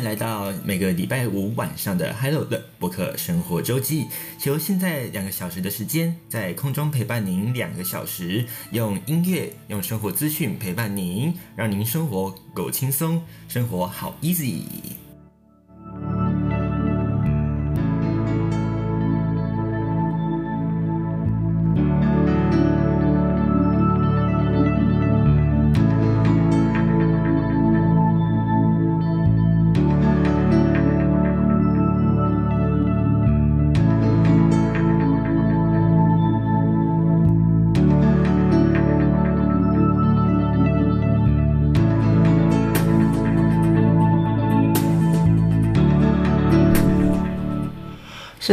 [0.00, 4.06] 来到每个礼拜五晚上的 Hello 的博客生活周记。
[4.38, 15.07] 求现在两个小时的时间，在空中陪伴您两个小时，用音乐、用生活资讯陪伴您，让您生活够轻松，生活好 easy。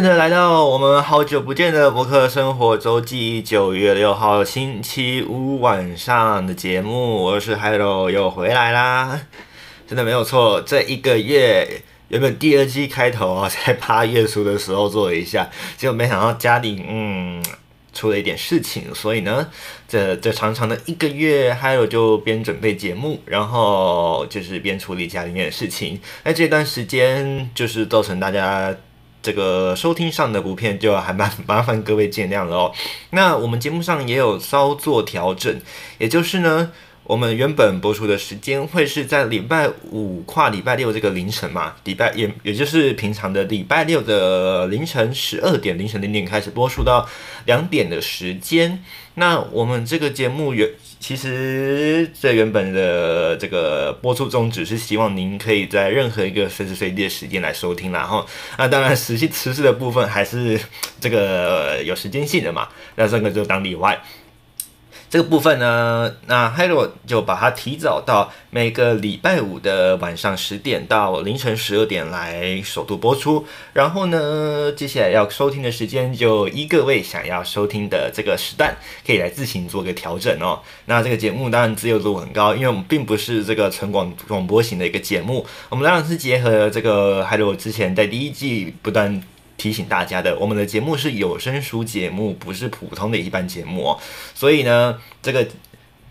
[0.06, 9.20] 现在来到我们好久不见的博客生活周记，九月六号星期五晚上的节目，我是 Hello 又回来啦，
[9.90, 17.44] 真的没有错，这一个月原本第二季开头啊，在八月初的时候做了一下，结果没想到家里嗯
[17.92, 19.50] 出了一点事情，所以呢，
[19.88, 28.76] 这这长长的一个月，Hello 就边准备节目，然后就是边处理家里面的事情，那这段时间就是造成大家。
[29.26, 32.72] 这个收听上的不便就还蛮麻烦各位见谅了哦。
[33.10, 35.60] 那我们节目上也有稍作调整，
[35.98, 36.72] 也就是呢，
[37.06, 47.10] 我们原本播出的时间会是在礼拜五跨礼拜六这个凌晨嘛，礼拜也也就是平常的礼拜六的凌晨十二点凌晨零点开始播出到
[47.48, 48.84] 两点的时间。
[49.16, 50.70] 那我们这个节目原
[51.08, 58.26] 其实在原本的这个播出中，只是希望您可以在任何一个随时随地的时间来收听，然后
[58.58, 60.60] 那当然实际实施的部分还是
[61.00, 64.02] 这个有时间性的嘛，那这个就当例外。
[65.10, 73.46] 这个部分呢，那海螺就把它提早到每个礼拜五的晚上十点到凌晨十二点来首度播出。
[73.74, 78.76] 然后呢，接下来要收听的时间就依各位想要收听的这个时段，
[79.06, 80.60] 可以来自行做个调整哦。
[80.86, 89.24] 那这个节目当然自由度很高，因为我们并不是这个纯广广播型的一个节目，我们当然是结合这个海螺之前在第一季不断。
[89.58, 94.00] 提醒大家的，我们的节目是有声书节目，不是普通的一般节目哦。
[94.34, 95.48] 所以呢，这个。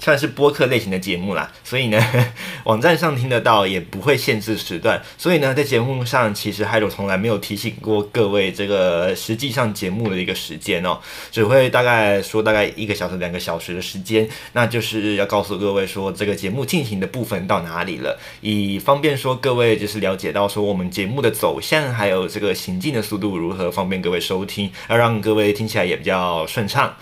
[0.05, 1.99] 算是播客类型的节目啦，所以呢，
[2.65, 5.03] 网站上听得到，也不会限制时段。
[5.17, 10.99] 所以呢，在节目上，其实 Hi 罗从来没有提醒过各位这个实际上节目的一个时间哦，
[11.33, 26.95] 只会大概说大概一个小时、两个小时的时间，那就是要告诉各位说这个节目进行的部分到哪里了，以方便说各位就是了解到说我们节目的走向，还有这个行进的速度如何，方便各位收听，要让各位听起来也比较顺畅。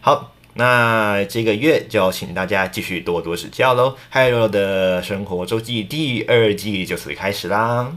[0.00, 0.32] 好。
[0.58, 7.92] 那这个月就要请大家继续多多指教喽！Hello 的生活周记第二季就此开始啦。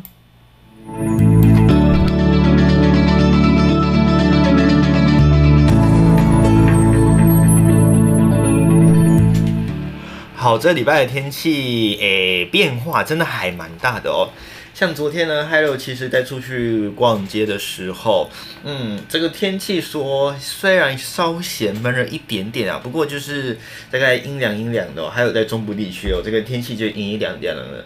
[10.36, 14.30] 好，这礼拜的天气诶变化真的还蛮大的哦。
[14.74, 18.30] 像昨天呢，Hello 其实在出去逛街的时候，
[18.64, 23.58] 嗯，这个天气说虽然稍显闷热一点点啊，不过就是
[23.92, 27.86] 大概阴凉阴凉的，还有在中部地区哦，这个天气就阴阴凉凉的。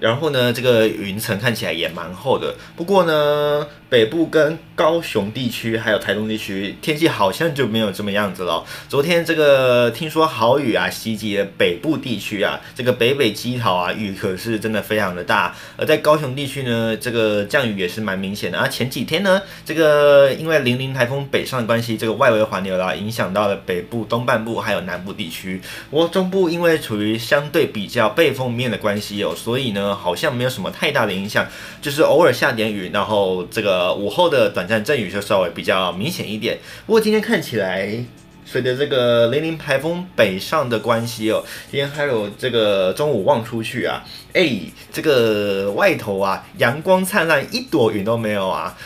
[0.00, 2.54] 然后呢，这个云层看起来也蛮厚的。
[2.74, 8.64] 不过呢，北部跟高雄地区还有台东地区天气好像就没有这么样子了。
[8.88, 15.54] 昨天这个听说豪雨啊袭击了北部地区啊，这个北北基桃啊雨可是真的非常的大。
[15.76, 18.58] 而在高雄地区呢，这个降雨也是蛮明显的。
[18.58, 25.60] 啊前几天呢，这个因为零零台风北上的关系，这个外围环流啦影响到了北部东半部还有南部地区。
[25.90, 29.89] 不过中部因为处于相对比较背风面的关系哦，所以呢。
[29.94, 31.46] 好像没有什么太大的影响，
[31.80, 36.58] 就是偶尔下点雨，然后这个午后的短暂阵雨就稍微比较明显一点。
[36.86, 38.04] 不过今天看起来，
[38.44, 44.60] 随着这个零零台风北上的关系哦，今天还有这个中午望出去啊，哎，
[44.92, 48.76] 这个外头啊阳光灿烂，一朵云都没有啊。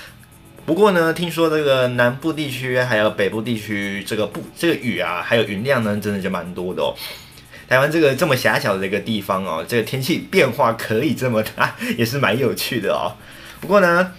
[0.66, 6.94] 不过呢，听说这个南部地区还有北部地区这个不这个雨啊，还有云量呢，真的就蛮多的哦。
[7.68, 13.16] 台湾这个这么狭小的一个地方哦，这个天气变化可以这么大， 也是蛮有趣的哦。
[13.60, 14.12] 不过呢，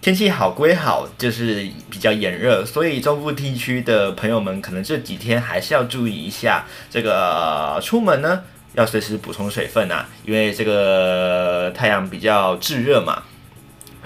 [0.00, 8.42] 天气好归好，就是比较炎热，所以中部地区的朋友们可能这几天还是要注意一下，这个出门呢
[8.74, 13.22] 要随时补充水分啊，因为这个太阳比较炙热嘛。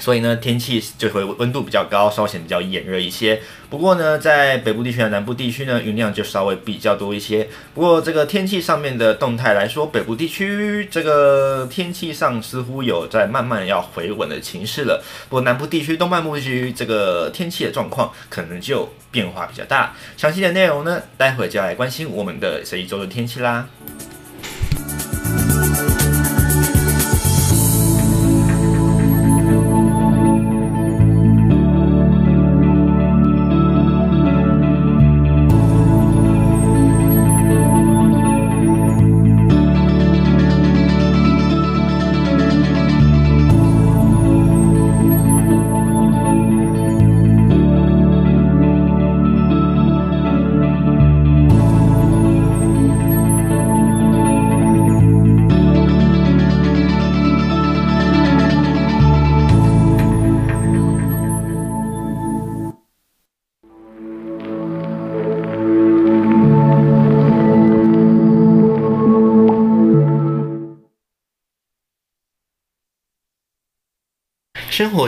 [0.03, 3.41] 所以呢，天气就会温度比较高，稍显比较炎热一些。
[3.71, 7.47] 不过呢，在北部地区和南部地区呢，云量就稍微比较多一些。
[7.73, 15.01] 不过这个天气上面的动态来说，北部地区这个天气上似乎有在慢慢要回稳的情势了。
[15.29, 19.95] 不过南部地区、东半部地区这个天气的状况可能就变化比较大。
[20.17, 23.69] 详细的内容呢，待会就要来关心我们的这一周的天气啦。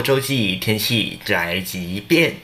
[0.05, 2.35] 周记，天气宅急便。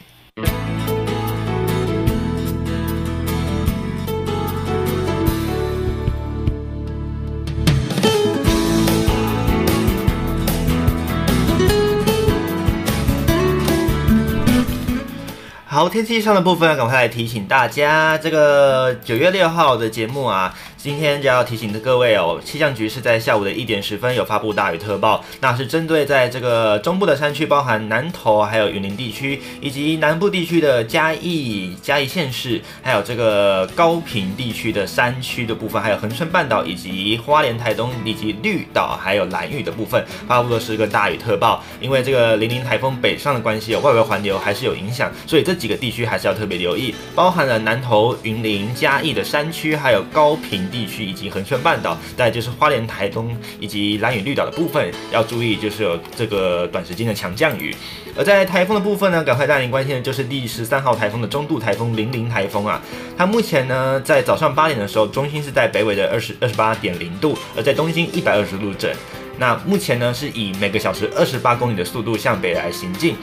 [15.68, 20.54] 好，天气上的部分，赶快来提醒大家，这个九月六号的节目啊。
[20.84, 41.64] 今天就要提醒的各位哦，气象局是在下午的一点十分有发布大雨特报，那是针对在这个中部的山区，包含南投还有云林地区，以及南部地区的嘉义、嘉义县市，还有这个高屏地区的山区的部分，还有恒春半岛以及花莲、台东以及绿岛，还有兰屿的部分，发布的是一个大雨特报。
[41.80, 50.71] 因为这个零零台风北上的关系，有外围环流还是有影响，所以这几个地区还是要特别留意，包含了南投、云林、嘉义的山区，还有高屏。
[50.72, 57.76] 地区以及恒春半岛，再就是花莲、台东以及兰屿绿岛的部分，要注意就是有这个短时间的强降雨。
[58.18, 62.82] 而在台风的部分呢，赶快带您关心的就是第十三号台风的中度台风零零台风啊，
[63.18, 68.92] 它目前呢在早上八点的时候，中心是在北纬的二十二十八点零度，而在东经一百二十度整。
[69.38, 73.16] 那目前呢是以每个小时二十八公里的速度向北来行进。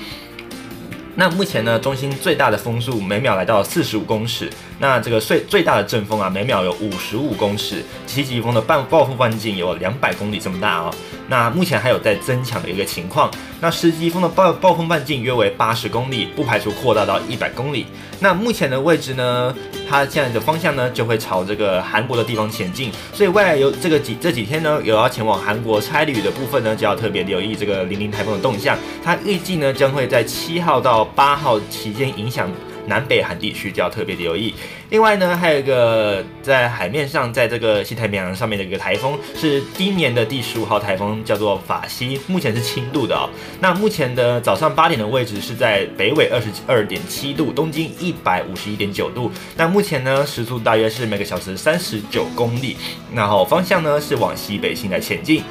[1.21, 4.49] 那目前呢，中心最大的风速每秒来到四十五公尺。
[4.79, 7.85] 那这个最最大的阵风啊，每秒有五十五公尺。
[8.07, 10.95] 七级风的半暴风半径有两百公里这么大啊。
[11.29, 13.31] 那目前还有在增强的一个情况。
[13.61, 17.87] 那十级风的暴暴风半径约为八十公里，不排除扩大到一百公里。
[18.21, 19.55] 那目前的位置呢，
[19.89, 22.91] 它现在的方向呢，就会朝这个韩国的地方前进。
[23.13, 28.77] 所以未来有这个几这几天呢，有要前往韩国差旅的部分呢，就要特别留意这个零零台风的动向。
[29.05, 32.51] 它预计呢，将会在七号到八号期间影响
[32.89, 34.53] 南北韩地区，就要特别的留意。
[34.91, 43.29] 另外呢，还有一个在海面上，在这个西太平洋上面的一个台风，是今年的第十五号台风，叫做法西，目前是轻度的哦。
[43.61, 49.31] 那目前的早上八点的位置是在北纬二十二点七度，东经一百五十一点九度。
[49.57, 52.77] 那目前呢，时速大约是每个小时三十九公里，
[53.15, 55.43] 然后方向呢是往西北西来前进。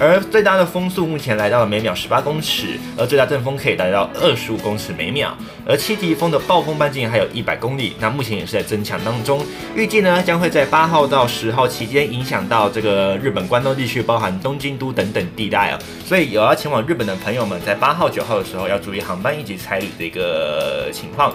[0.00, 9.44] 而最大的风速目前来到了每秒十八公尺，而最大阵风可以达到二十五公尺每秒，而七级风的暴风半径还有一百公里，那目前也是在增强当中，
[9.76, 21.34] 预计呢将会在八号到十号期间影响到这个日本关东地区，包含东京都等等地带哦，所以有要前往日本的朋友们，在八号九号的时候要注意航班以及差旅的一个情况。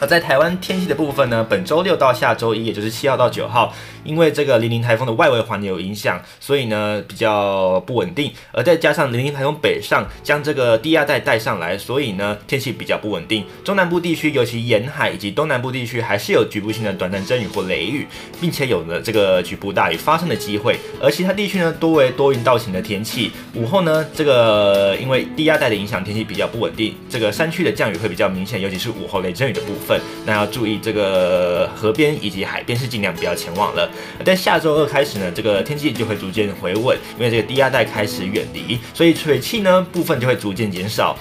[0.00, 3.74] 而在台湾天气的部分呢，本周六到下周一，也就是七号到九号，
[4.04, 8.32] 因为这个零零台风的外围环流有影响，所以呢比较不稳定。
[8.52, 13.44] 而再加上零零台风北上，将这个低压带带上来，所以呢天气比较不稳定。
[13.64, 18.06] 中南部地区，尤其沿海以及东南部地区，还是有局部性的短暂阵雨或雷雨，
[18.40, 20.78] 并且有了这个局部大雨发生的机会。
[21.02, 23.32] 而其他地区呢，多为多云到晴的天气。
[23.54, 29.87] 午后呢，这个因为低压带的影响，天气比较不稳定，这个山区的降雨会比较明显，尤其是午后雷阵雨的部分。
[30.26, 33.88] 那要注意这个河边以及海边是尽量不要前往了。
[34.24, 41.16] 在下周二开始呢，这个天气就会逐渐回稳，因为这个低压带开始远离，所以水汽呢部分就会逐渐减少。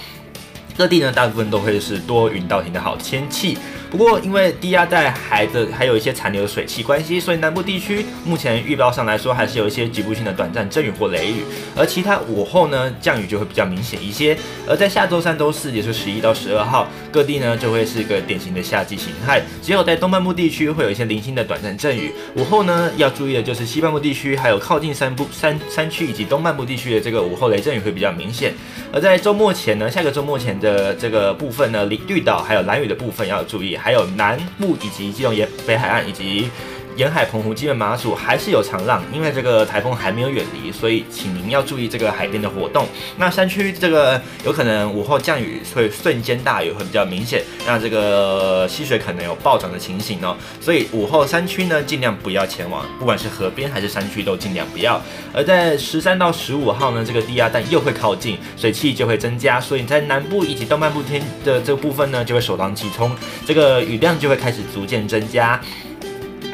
[0.78, 3.58] 各地呢大部分都会是多云到晴的好天气。
[3.90, 11.44] 不过因为低压带还的还有一些残留水汽关系，所以南部地区目前预报上来说还是有一些局部性的短暂阵雨或雷雨，
[11.76, 14.38] 而其他午后呢降雨就会比较明显一些。
[14.68, 22.12] 而在下周三、周四，也就是十一到十二号，各地呢就会是一个典型的夏季形态，只有在东半部地区会有一些零星的短暂阵雨。
[22.36, 28.54] 午后呢要注意的就是西半部地区还有靠近山部山山区以及东半部地区的这个午后雷阵雨会比较明显。
[28.92, 36.50] 而在周末前呢，下个周末前的这个部分呢，绿绿岛还有蓝屿的部分要注意，还有南部以及基隆沿北海岸以及。
[36.98, 42.88] 沿海澎湖、基本马祖还是有长浪，因为这个台风还没有远离，所以请您要注意这个海边的活动。
[43.18, 50.36] 那山区这个有可能午后降雨，会瞬间大雨会比较明显，那这个溪水可能有暴涨的情形哦。
[50.60, 55.00] 所以午后山区呢，尽量不要前往，不管是河边还是山区都尽量不要。
[55.32, 65.62] 而在十三到十五号呢，这个低压带又会靠近，水汽就会增加，所以在南部以及东半部天的这个部分呢，就会首当其冲，这个雨量就会开始逐渐增加。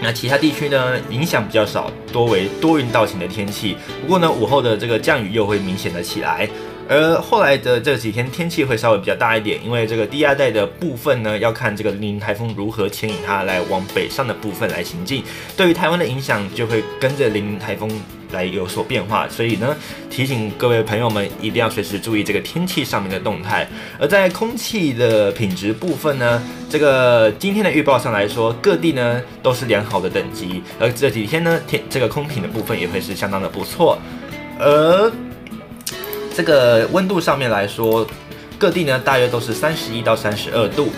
[0.04, 3.78] 那其他地区呢，影响比较少，多为多云到晴的天气。
[4.02, 6.48] 不过呢，午后的这个降雨又会明显的起来。
[6.90, 15.24] 而后来的这几天天气会稍微比较大一点，因为这个低压带的部分呢，要看这个林台风如何牵引它来往北上的部分来行进，
[15.56, 17.90] 对于台湾的影响就会跟着林台风。
[18.34, 19.78] 来有所变化，所以呢，
[20.10, 23.68] 提醒各位朋友们一定要随时注意这个天气上面的动态。
[24.00, 34.00] 而在空气的品质部分呢，这个今天的预报上来说，各地呢都是良好的等级，而这几天呢，天这个空品的部分也会是相当的不错。
[34.60, 35.12] 而
[36.34, 38.06] 这个温度上面来说，
[38.58, 40.92] 各地呢大约都是三十一到三十二度。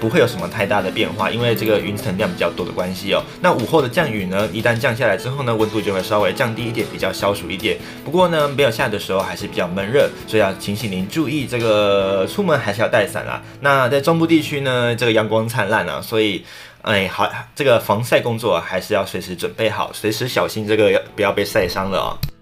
[0.00, 3.22] 不会有什么太大的变化，因为这个云层量比较多的关系哦。
[3.42, 7.76] 那午后的降雨呢，一旦降下来之后呢，温度就会稍微降低一点，比较消暑一点。
[8.02, 13.42] 不过呢，没有下的时候还是比较闷热，所以要提醒您注意这个出门还是要带伞啦。
[13.60, 16.42] 那在中部地区呢，这个阳光灿烂啊，所以
[16.80, 22.39] 哎好，这个防晒工作还是要随时准备好，随时小心这个不要被晒伤了哦。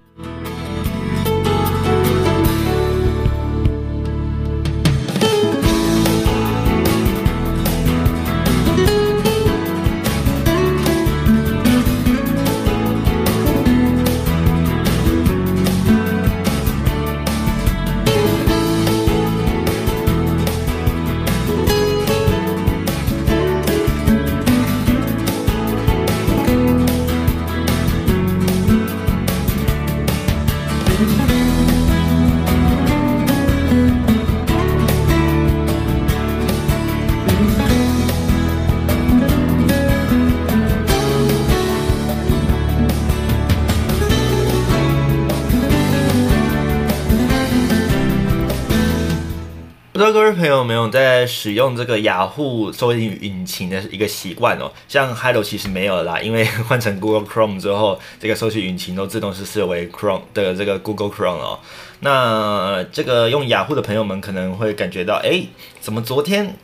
[51.41, 54.73] 使用这个雅虎搜索引擎的一个习惯哦？
[54.89, 61.61] 像 Hello 其实没有啦，因为换成 Google Chrome 之后，这个搜索引擎都自动是设为 Chrome 的这个 Google Chrome 哦。
[62.01, 65.45] 那这个用雅虎的朋友们可能会感觉到，哎，
[65.81, 66.57] 怎么昨天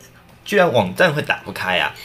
[0.43, 1.95] 居然网站会打不开啊？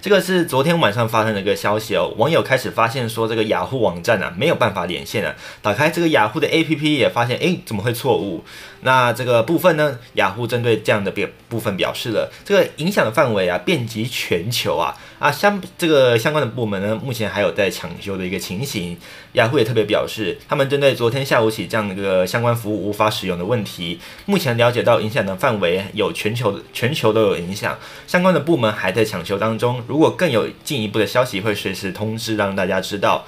[0.00, 8.44] 这个是昨天晚上发生的一个消息哦，网友开始发现说这个雅虎网站啊没有办法连线啊，打开这个雅虎的 APP 也发现，哎，怎么会错误？
[8.84, 18.94] 那这个部分呢，雅虎针对这样的表部分表示了，这个影响的范围啊遍及全球啊啊相这个相关的部门呢，目前还有在抢修的一个情形。
[19.32, 29.82] 雅虎也特别表示，他们针对昨天下午起这样的一个相关服务无法使用的问题，目前了解到影响的范围有全球全球都有影响，相关的部门还在抢修当中。
[29.88, 33.24] 如果更有进一步的消息，会随时通知让大家知道。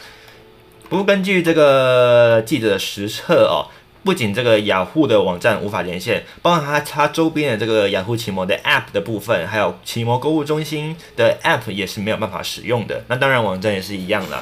[0.91, 3.73] 不过根据这个记者的实测哦。
[4.07, 13.03] 不仅这个雅虎的网站无法连线，包括它它周边的这个雅虎奇摩的 App 的部分，还有奇摩购物中心的 App 也是没有办法使用的。
[13.09, 14.41] 那当然网站也是一样的。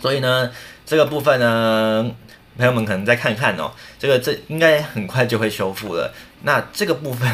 [0.00, 0.50] 所以呢，
[0.86, 2.10] 这个部分呢，
[2.56, 6.14] 朋友们可能再看看哦，这个这应该很快就会修复了。
[6.42, 7.28] 那这个部分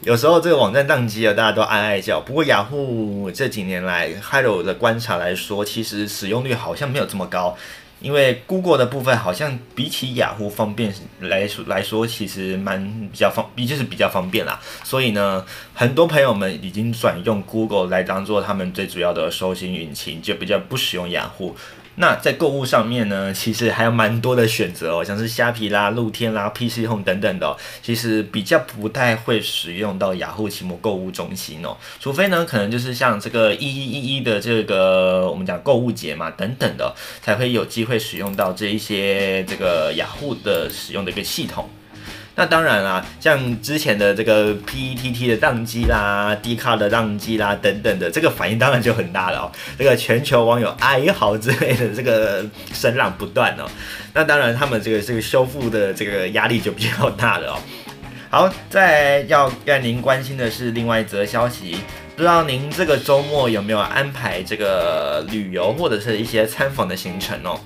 [0.00, 2.18] 有时候这个网站宕机了，大家都哀哀叫。
[2.18, 7.54] 不过雅虎这几年来 h e l o 的观察来说，其实使用率好像没有这么高。
[8.00, 14.58] 因为 Google 的部分好像比起雅虎方便来说来说，其实蛮比较方，就是比较方便啦。
[14.82, 21.54] 所以呢，很多朋友们已经转用 Google 来当做他们最主要的搜寻引擎，就比较不使用雅虎。
[22.00, 41.68] 那在购物上面呢，其实还有蛮多的选择哦，像是虾皮啦、露天啦、PC Home 等等的，其实比较不太会使用到雅虎奇摩购物中心哦，除非呢，可能就是像这个一一一一的这个我们讲购物节嘛等等的，才会有机会使用到这一些这个雅虎的使用的一个系统。
[42.36, 49.52] 那当然啦，像之前的这个 PTT 的宕机啦、d 卡的宕机啦等等的，这个反应当然就很大了哦。
[49.76, 53.66] 这个全球网友哀嚎之类的这个声浪不断哦。
[54.14, 57.58] 那当然，他们这个这个修复的这个压力就比较大了哦。
[58.30, 61.76] 好，再要让您关心的是另外一则消息，
[62.16, 67.60] 不知道您这个周末有没有安排这个旅游或者是一些参访的行程哦？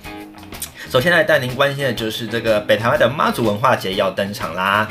[0.95, 4.89] 首先来带您关心的就是这个北台湾的妈祖文化节要登场啦。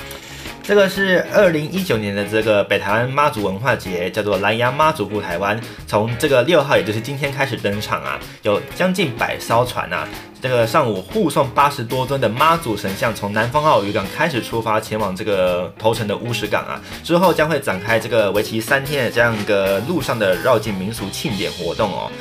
[0.61, 5.57] 这个是二零一九年的这个北台湾妈祖文化节，叫做蓝牙妈祖护台湾，
[5.87, 10.05] 从这个六号，也就是今天开始登场啊，有将近百艘船啊，
[10.41, 22.11] 这个上午护送八十多尊的妈祖神像从南方澳渔港开始出发，前往这个头城的乌石港啊，之后将会展开这个为期三天的这样一个路上的绕境民俗庆典活动哦。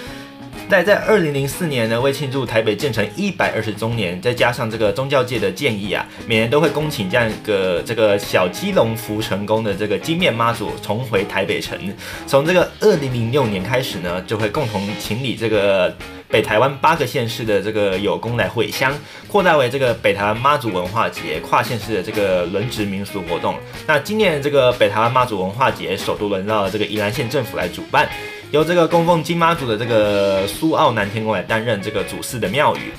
[0.73, 11.79] 在在二零零四年呢，为庆祝台北建成一百二十周年，再加上这个宗教界的建议啊，每年都会恭请这样一个这个小基隆福成宫的这个金面妈祖重回台北城。
[12.27, 15.95] 从这个二零零六年开始呢，就会共同请礼这个
[16.31, 18.95] 北台湾八个县市的这个有功来回乡，
[19.29, 23.57] 扩大为这个北台湾妈祖文化节跨县市的这个轮值民俗活动。
[23.87, 28.09] 那今年这个北台湾妈祖文化节首度轮到了这个宜兰县政府来主办。
[28.53, 32.93] 由这个供奉金妈祖的这个苏澳南天宫来担任这个主祀的庙宇。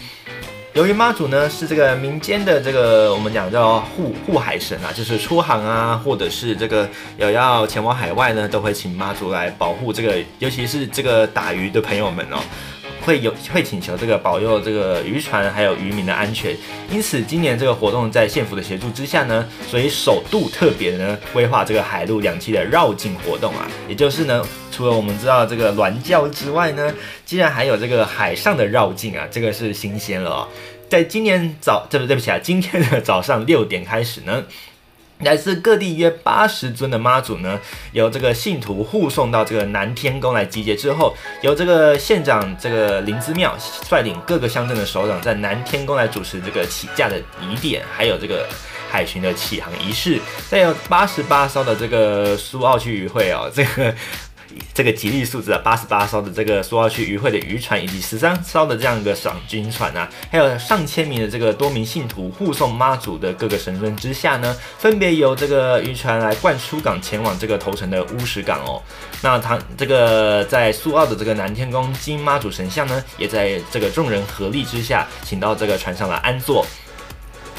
[0.73, 12.39] 由于妈祖呢是这个民间的这个我们讲叫护护海神啊，就是出航啊，或者是这个有要前往海外呢，都会请妈祖来保护这个，尤其是这个打鱼的朋友们哦。
[13.05, 16.55] 会有会请求这个保佑这个渔船还有渔民的安全，
[16.89, 26.93] 因此今年这个活动在县府的协助之下呢，所以首度特别呢规划这个海陆两栖的绕境活动啊，也就是呢，除了我们知道这个銮轿之外呢，
[27.25, 30.47] 竟然还有这个海上的绕境啊，这个是新鲜了哦。
[30.89, 34.43] 在今年早，对不对不起啊，今天的早上六点开始呢。
[35.19, 37.59] 来自各地约八十尊的妈祖呢，
[37.93, 48.47] 由这个信徒护送到这个南天宫来集结之后，由这个县长这个林之妙率领各个乡镇的首长在南天宫来主持这个起驾的仪典，还有这个
[48.89, 53.95] 海巡的启航仪式，再有八十八艘的这个苏澳区渔会哦，这个。
[54.73, 68.81] 这个吉利数字啊，八十八艘的这个苏澳区渔会的渔船，以及十三艘的这样一个赏鲸船啊，还有上千名的这个多名信徒护送妈祖的各个神尊之下呢，分别由这个渔船来灌出港，前往这个头城的乌石港哦。
[69.21, 76.65] 那他这个在苏澳的这个南天宫金妈祖神像呢，也在这个众人合力之下，请到这个船上来安坐。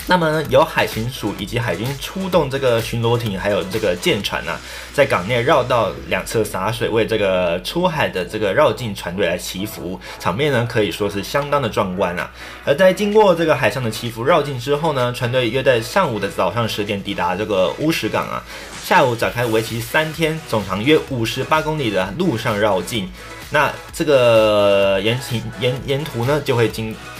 [0.07, 4.61] 那么呢，由海巡署以及海军出动这个巡逻艇，还有这个舰船啊，
[4.93, 12.31] 在港内绕道两侧洒水，为这个出海的这个绕境船队来祈福，场面呢可以说是相当的壮观啊。
[12.67, 18.45] 而在经过这个海上的祈福绕境之后呢，船队约在上午的早上十点抵达这个乌石港啊，
[18.85, 23.11] 下午展开为期三天、总长约五十八公里的陆上绕境。
[23.51, 26.95] 那这个沿行沿沿途呢，就会经。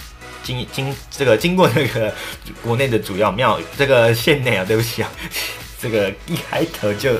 [0.45, 2.13] 经经这个经过这个
[2.61, 5.11] 国内的主要庙宇，这个县内啊，对不起啊，
[5.81, 7.15] 这个一开头就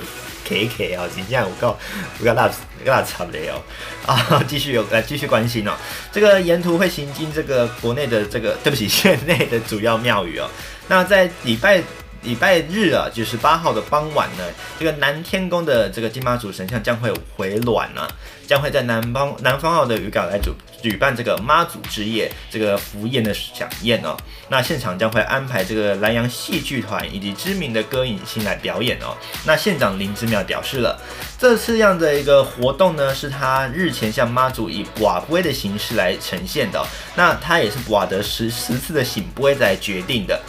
[0.47, 1.77] K K 啊，今天我告
[2.19, 3.61] 我告大我告差不多哦
[4.05, 5.73] 啊，继续有来继续关心哦，
[6.11, 10.47] 这个沿途会行经这个国内的这个对不起 县内的主要庙宇哦，
[10.87, 11.83] 那在礼拜。
[12.25, 14.43] 礼拜日啊，就是八号的傍晚呢，
[14.79, 18.07] 这个南天宫的这个金妈祖神像将会回暖啊，
[18.47, 24.17] 将会在南方南方澳的渔港来主举办这个妈祖之夜这个福宴的饗宴哦。
[24.49, 29.15] 那现场将会安排这个南洋戏剧团以及知名的歌影星来表演哦。
[29.45, 30.99] 那县长林之妙表示了，
[31.37, 36.83] 这次样的一个活动呢，是他日前向妈祖以跋杯的形式来呈现的。
[37.15, 40.41] 那他也是寡得十十次的圣杯来决定的。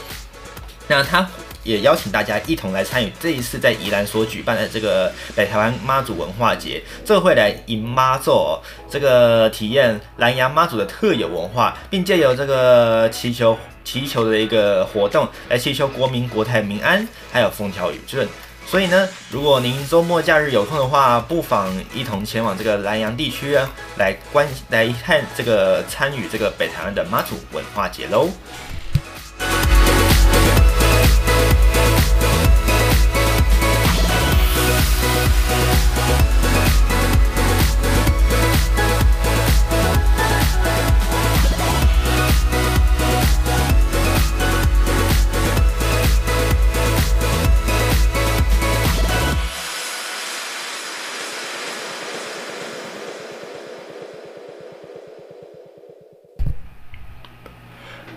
[0.88, 1.28] 那他。
[1.66, 8.56] 也邀请大家一同来参与这一次在宜兰所举办的这个北台湾妈祖文化节，这会来迎妈祖，
[8.88, 18.26] 这个体验南洋妈祖的特有文化，并借由这个祈求祈求的一个活动来祈求国民国泰民安，还有风调雨顺。
[18.68, 28.28] 所以呢，如果您周末假日有空的话，不妨一同前往这个南洋地区啊，来观来看这个参与这个北台湾的妈祖文化节喽。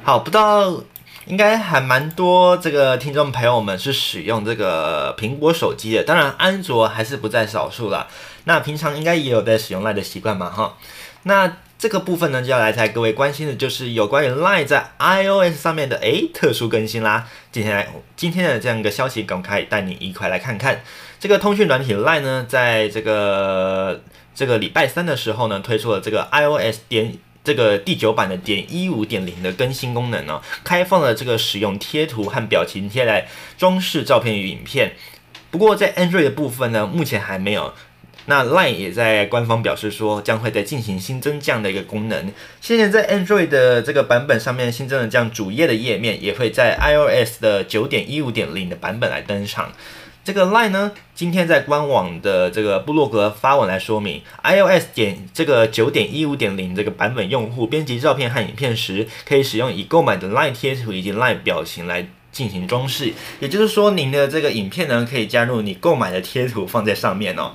[0.10, 0.82] 好，不知道
[1.28, 8.08] 应该还蛮多这个听众朋友们是使用这个苹果手机的，当然安卓还是不在少数啦。
[8.46, 10.76] 那平常应该也有在使用 LINE 的习惯嘛，哈。
[11.22, 17.28] 那这个部分呢，就要来猜各位关心的，就是有关于 LINE 在 iOS 上面的诶特殊更新啦。
[17.52, 20.82] 接下来今天的这样一个消息，赶快带你一块来看看
[21.20, 24.02] 这个通讯软体 LINE 呢，在这个
[24.34, 27.16] 这个礼拜三的时候呢，推出了这个 iOS 点
[27.50, 34.94] 这个第九版的点一五点零的更新功能哦，开放了这个使用贴图和表情贴来装饰照片与影片。
[35.50, 37.74] 不过在 Android 的部分呢，目前还没有。
[38.28, 42.32] 那 Line 也在官方表示说，将会再进行新增这样的一个功能。
[42.62, 49.74] 现在在 Android 的这个版本上面新增了这样主页的页面，也会在 iOS 的九点一五点零的版本来登场。
[50.24, 63.14] 这个 Line 呢，今天在官网的这个部落格发文来说明，iOS 点这个九点一五点零这个版本用户编辑照片和影片时，可以使用已购买的 Line 贴图以及 Line 表情来进行装饰。
[63.40, 67.54] 也就是说，您的这个影片呢，可以加入你购买的贴图放在上面哦。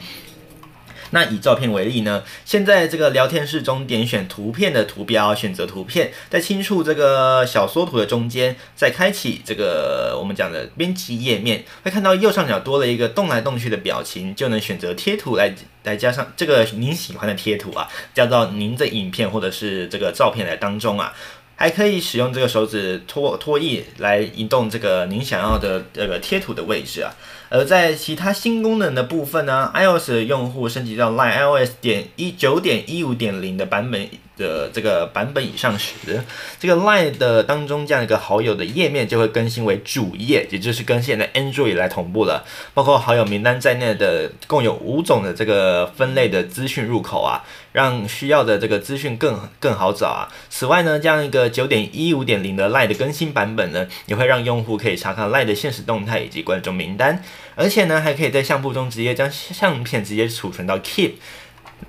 [1.14, 21.14] 那以照片为例呢，现在这个聊天室中点选图片的图标，选择图片，在轻触这个小缩图的中间，再开启这个我们讲的编辑页面，会看到右上角多了一个动来动去的表情，就能选择贴图来来加上这个您喜欢的贴图啊，加到您的影片或者是这个照片来当中啊。
[21.56, 27.14] 还可以使用这个手指拖拖曳来移动这个您想要的这个贴图的位置啊。
[27.48, 36.22] 而在其他新功能的部分呢，iOS 的用户升级到 Line iOS 点一九点一五点零的版本的这个版本以上时，
[36.58, 42.44] 这个 Line 的当中这样一个好友的页面就会更新为主页，也就是跟现在 Android 来同步了。
[42.74, 50.28] 包括好友名单在内的共有五种的这个分类的资讯入口啊，让需要的这个资讯更更好找啊。
[50.50, 57.22] 此外呢，这样一个九点一五点零的 Line 的更新版本呢，也会让用户可以查看 Line 的现实动态以及观众名单。
[57.56, 61.12] 而且呢，还可以在相簿中直接将相片直接储存到 Keep，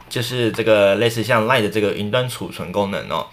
[0.10, 3.28] 就是这个类似像 Line 的这个云端储存功能哦。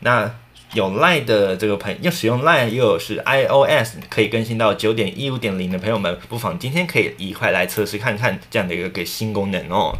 [0.00, 0.30] 那
[0.72, 9.96] 有 Line 的这个朋友，要使用 Line 又是 iOS 可以更新到九点一五点零的朋友们，不妨今天可以一块来测试看看这样的一个新功能哦。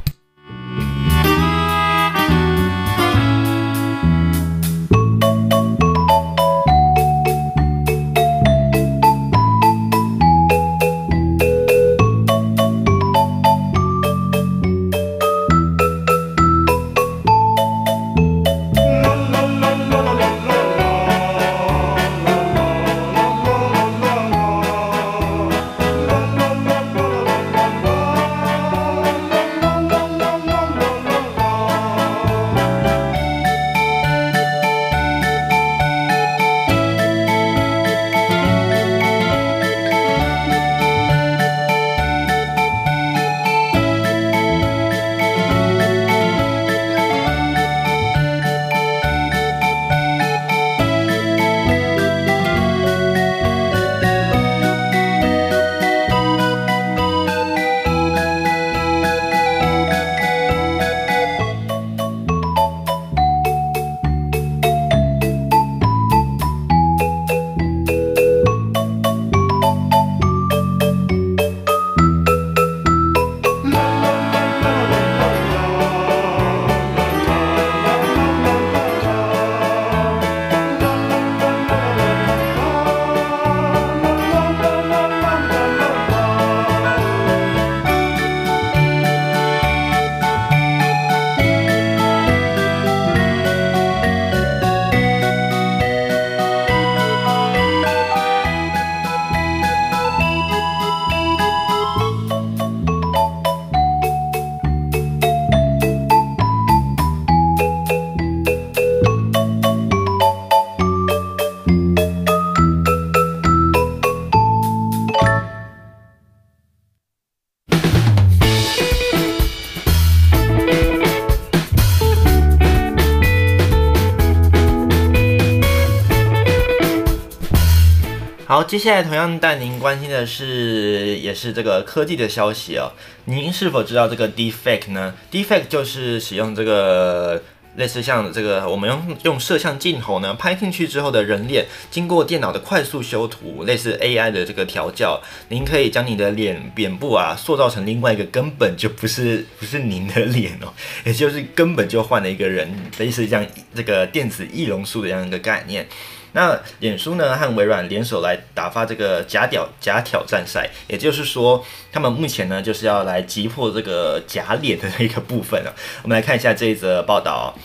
[128.77, 132.93] 接下来同样带您关心的是，也是这个科技的消息哦。
[133.25, 137.43] 您是否知道这个 defect 呢 defect 就是使用这个
[137.77, 150.69] 类似像这个我们用用摄像镜头呢拍进去之后的人脸，经过电脑的快速修图，类似 AI 的这个调教，您可以将你的脸脸部啊塑造成另外一个根本就不是不是您的脸哦，
[151.07, 155.89] 也就是根本就换了一个人，类似像这个电子易容术的这样一个概念。
[156.37, 165.75] 那脸书呢和微软联手来打发这个假屌假挑战赛，也就是说，他们目前呢就是要来击破这个假脸的一个部分了。
[166.03, 167.57] 我们来看一下这一则报道。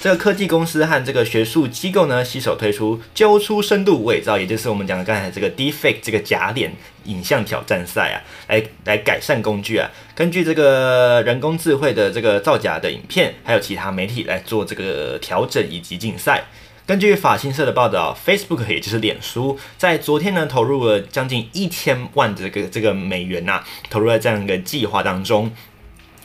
[0.00, 6.72] 这个科技公司和这个学术机构呢，携手推出“揪出深度伪造”，也就是我们讲的刚才这个 Deepfake 这个假脸
[7.04, 8.16] 影像挑战赛啊，
[8.48, 9.90] 来来改善工具啊。
[10.14, 16.44] 根据这个人工智慧的这个造假的影片，还有其他媒体来做这个调整以及竞赛。
[16.90, 25.52] 根据法新社的报道，Facebook 也就是脸书，在昨天呢投入了将近一千万的这个这个美元呐、投入在这样一个计划当中。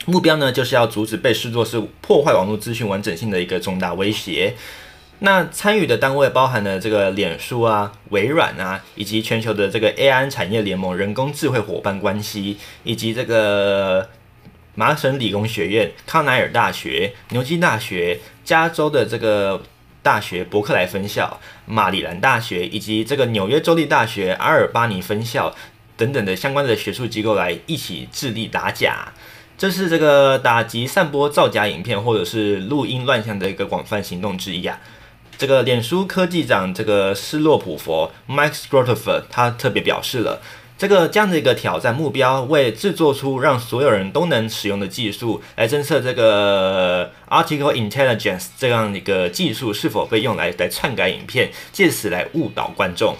[0.06, 4.56] 目标呢，就是要阻止被视作是破坏网络资讯完整性的一个重大威胁。
[5.20, 14.08] 那参与的单位包含了这个脸书啊、微软啊，以及全球的这个 AI 产业联盟、人工智慧伙伴关系，以及这个
[14.74, 19.62] 麻省理工学院、康奈尔大学、牛津大学、加州的这个
[20.06, 25.52] 大学伯克莱分校、马里兰大学，以及这个纽约州立大学阿尔巴尼分校
[25.96, 29.08] 等等的相关的学术机构来一起致力打假。
[29.58, 34.78] 这是这个打击散播造假影片或者是录音乱象的一个广泛行动之一啊。
[35.36, 40.40] 这个脸书科技长这个斯洛普佛 Mike Scrotofer 他特别表示了，
[40.78, 53.16] 这个这样的一个挑战目标为制作出让所有人都能使用的技术来侦测这个 Article Intelligence 这样一个技术是否被用来来篡改影片，借此来误导观众。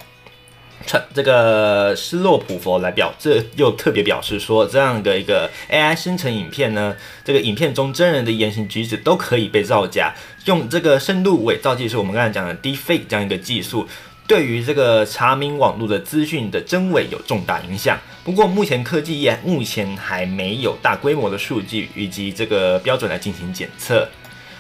[1.12, 10.14] 这个斯洛普佛来表，这又特别表示说，这样的一个 AI 生成影片呢，这个影片中真人的言行举止都可以被造假。
[10.44, 13.88] 用这个深度伪造技术，我们刚才讲的 Deepfake 这样一个技术，
[14.26, 17.98] 对于这个查明网络的资讯的真伪有重大影响。
[18.24, 24.08] 不过，目前科技业目前还没有大规模的数据以及这个标准来进行检测。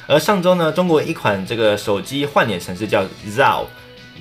[0.06, 3.66] 而上周呢，中国一款这个手机换脸程式叫 Zao。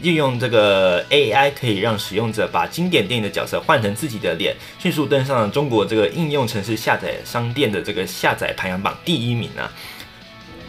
[0.02, 9.72] 运用这个 AI 可以让使用者把经典电影的角色换成自己的脸，迅速登上了中国这个应用程式下载商店的这个下载排行榜第一名啊。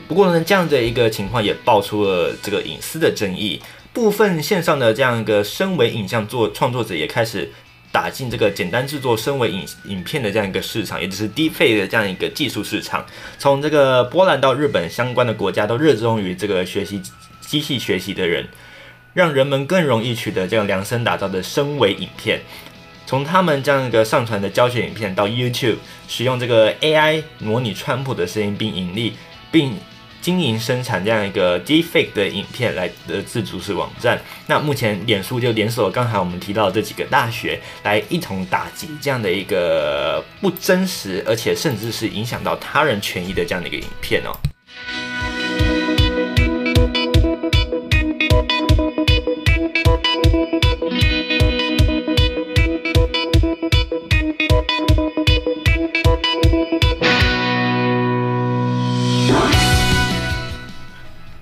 [0.06, 3.60] 不过呢，这样的一个情况也爆出了这个隐私的争议，
[3.96, 7.50] 部分线上的这样一个深伪影像作创作者也开始
[7.90, 13.06] 打进这个简单制作深伪影影片的这样一个市场，也就是低配的这样一个技术市场。
[13.38, 17.00] 从这个波兰到日本，相关的国家都热衷于这个学习
[17.40, 18.46] 机器学习的人。
[19.14, 22.42] 让人们更容易取得这样量身打造的深伪影片，
[23.06, 29.14] 从他们这样一个上传的教学影片到 YouTube，使用这个 AI 模拟川普的声音并盈利，
[29.50, 29.72] 并
[30.26, 34.20] 经营生产这样一个 d f a k e 的影片来的自主式网站。
[34.48, 44.34] 那目前脸书就联手刚才我们提到的这几个大学，来一同打击这样的一个不真实，而且甚至是影响到他人权益的这样的一个影片哦。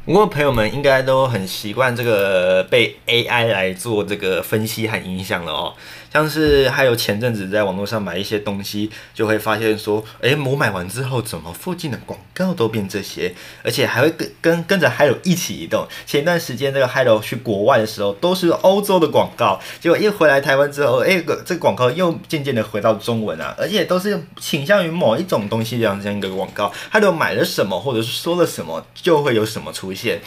[0.04, 5.74] 不过朋友们应该都很习惯这个被 AI 来做这个分析和影响了哦。
[6.14, 15.84] 像是还有前阵子在网络上买一些东西，就会发现说，诶，我买完之后怎么附近的广告都变这些，而且还会跟跟跟着 Hello 一起移动。
[16.06, 30.20] 前段时间这个 Hello 去国外的时候都是欧洲的广告，结果一回来台湾之后，诶，这个广告又渐渐的回到中文啊，而且都是倾向于某一种东西这样这样一个广告，Hello 买了什么或者是说了什么就会有什么出现。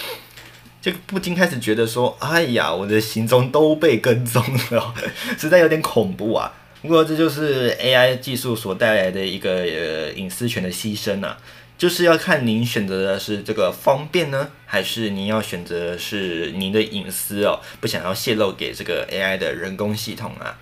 [0.87, 4.93] 就不禁开始觉得说，哎呀，我的行踪都被跟踪了，
[5.37, 6.53] 实在有点恐怖啊。
[6.81, 11.37] 不过这就是 AI 技术所带来的一个呃隐私权的牺牲啊，
[11.77, 20.57] 就是要看您选择的是这个方便呢，还是您要选择是您的隐私哦，不想要泄露给这个 AI 的人工系统啊。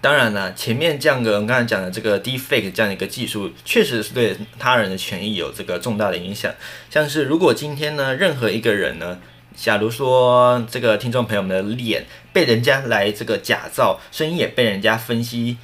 [0.00, 6.54] 当然了，前面这样个我刚才讲的这个 Deepfake 这样的一个技术，确实是对他人的权益有这个重大的影响。
[6.88, 9.18] 像是如果今天呢，任何一个人呢，
[9.56, 15.56] 假如说这个听众朋友们的脸被人家来这个假造，声音也被人家分析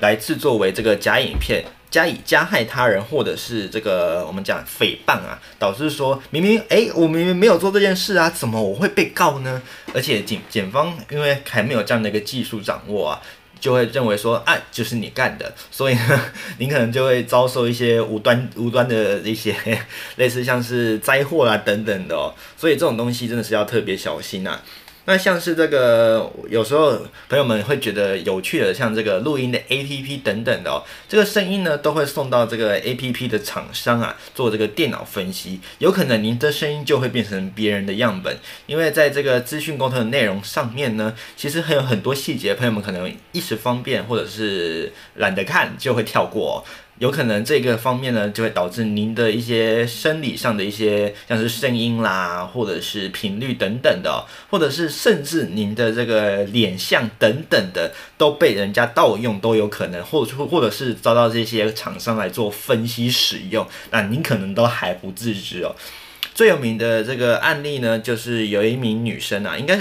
[0.00, 9.62] 来制作为这个假影片，加以加害他人，或者是这个我们讲诽谤啊，导致说明明诶，我明明没有做这件事啊，怎么我会被告呢？
[9.94, 13.22] 而且检检方因为还没有这样的一个技术掌握啊。
[13.64, 16.20] 就会认为说，啊，就是你干的，所以呢，
[16.60, 19.56] 你可能就会遭受一些无端无端的一些
[20.16, 22.34] 类似像是灾祸啊等等的哦。
[22.58, 24.60] 所以这种东西真的是要特别小心啊。
[25.06, 46.64] 那像是这个，有时候朋友们会觉得有趣的，像这个录音的 APP 等等的哦，这个声音呢都会送到这个 APP 的厂商啊做这个电脑分析，有可能您的声音就会变成别人的样本，因为在这个资讯沟通的内容上面呢，其实还有很多细节，朋友们可能一时方便或者是懒得看就会跳过。
[46.98, 65.74] 有可能这个方面呢，就会导致您的一些生理上的一些，像是声音啦，或者是频率等等的，或者是甚至您的这个脸相等等的，都被人家盗用都有可能，或者或者是遭到这些厂商来做分析使用，那您可能都还不自知哦。
[66.32, 69.78] 最有名的这个案例呢，就是有一名女生啊，应该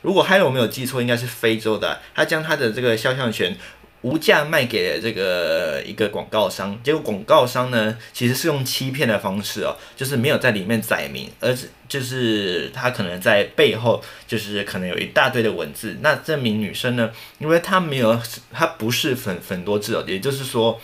[0.00, 3.54] 如果还有没有记错，应该是非洲的，她将她的这个肖像权。
[4.02, 15.98] 无价卖给了这个一个广告商，结果广告商呢，其实是用欺骗的方式哦，就是没有在里面载明，而是就是他可能在背后就是可能有一大堆的文字。
[16.00, 18.20] 那这名女生呢，因为她没有，
[18.52, 20.80] 她不是粉粉多字哦，也就是说。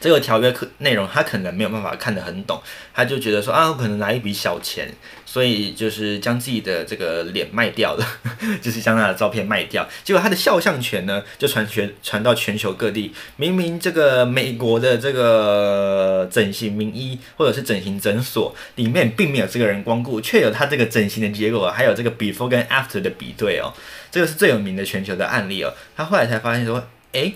[0.00, 2.60] 这个条约可内容，他可能没有办法看得很懂，
[2.92, 4.88] 他就觉得说啊，我可能拿一笔小钱，
[5.24, 8.06] 所以就是将自己的这个脸卖掉了，
[8.60, 9.88] 就是将他的照片卖掉。
[10.02, 13.12] 结果他的肖像权呢，就传全传到全球各地。
[13.36, 23.72] 明明这个美国的这个整形名医或者是整形诊所里面并没有这个人光顾，却有他这个整形的结果，还有这个 before 跟 after 的比对哦。
[24.10, 25.72] 这个是最有名的全球的案例哦。
[25.96, 27.34] 他后来才发现说，诶。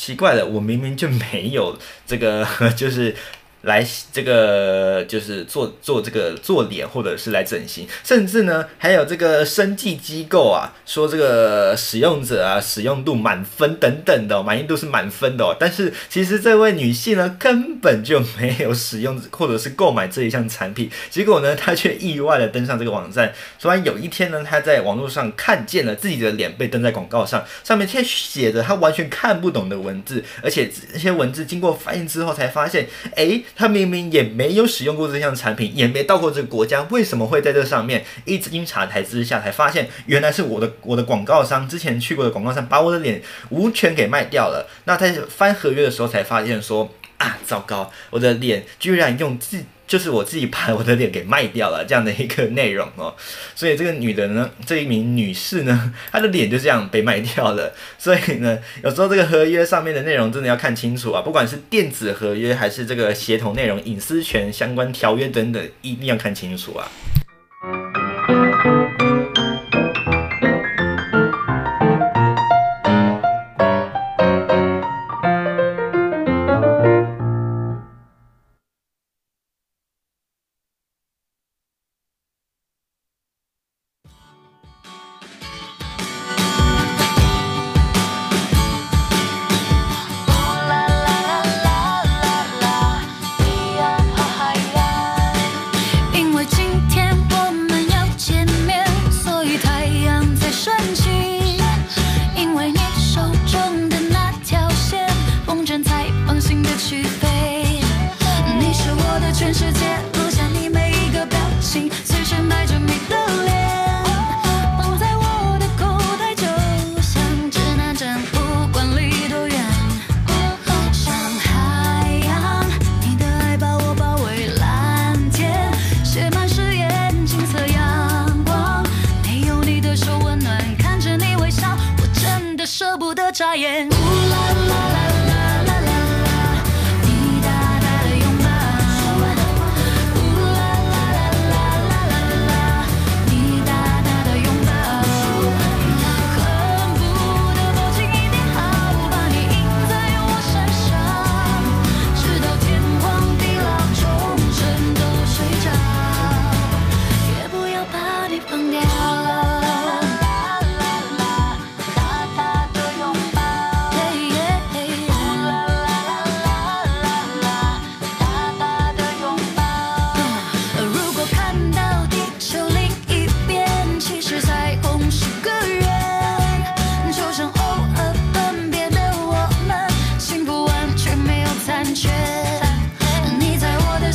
[0.00, 3.14] 奇怪了，我明明就没有这个， 就是。
[3.62, 15.54] 来这个就是做做这个做脸，或者是来整形，甚至呢还有这个生技机构啊，说这个使用者啊使用度满分等等的，满意度是满分的哦。
[15.60, 23.30] 但是其实这位女性呢根本就没有使用或者是购买这一项产品，结果呢她却意外的登上这个网站。
[23.60, 33.44] 突然有一天呢，她在网络上看见了自己的脸被登在广告上，上面却写着她完全看不懂的文字，而且这些文字经过翻译之后才发现，诶。
[33.54, 38.04] 他明明也没有使用过这项产品，也没到过这个国家，为什么会在这上面？
[38.24, 44.68] 一直经查台之下，才发现原来是我的我的广告商之前去过的广告商把我的脸无权给卖掉了。
[44.84, 49.64] 那在翻合约的时候才发现说啊，糟糕，我的脸居然用自。
[49.90, 53.12] 就是我自己把我的脸给卖掉了，这样的一个内容哦，
[53.56, 57.74] 所以这个女的呢，这一名女士呢， 她的脸就这样被卖掉了。
[57.98, 66.88] 所以呢，有时候这个合约上面的内容真的要看清楚啊，不管是电子合约还是这个协同内容、隐私权相关条约等等，一定要看清楚啊。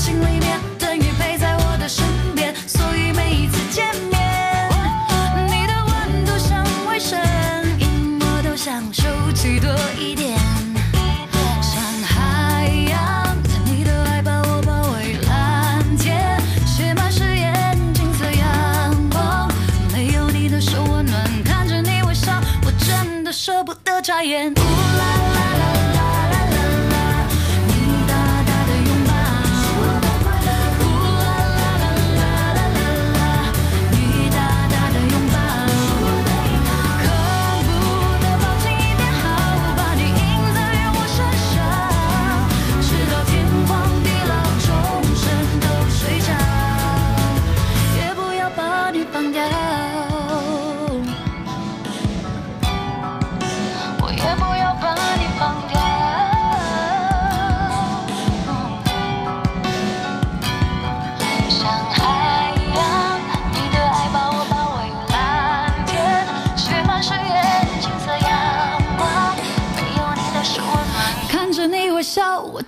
[0.05, 0.74] 心里面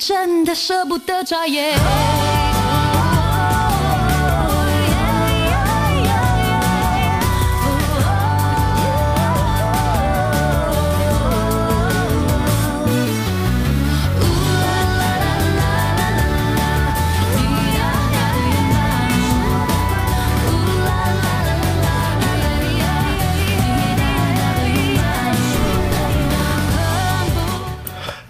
[0.08, 2.37] 真的舍不得眨眼。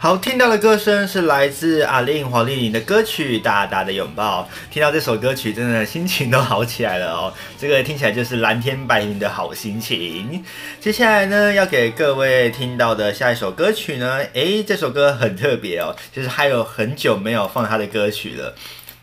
[0.08, 4.43] 好，听到的歌声是来自阿令黄丽玲的歌曲《大大的拥抱》。
[4.74, 7.34] 听到这首歌曲，真的心情都好起来了哦。
[7.60, 10.41] 这个听起来就是蓝天白云的好心情。
[10.80, 18.55] 接下来呢，要给各位听到的下一首歌曲呢，诶，这首歌很特别哦，就是还有很久没有放他的歌曲了。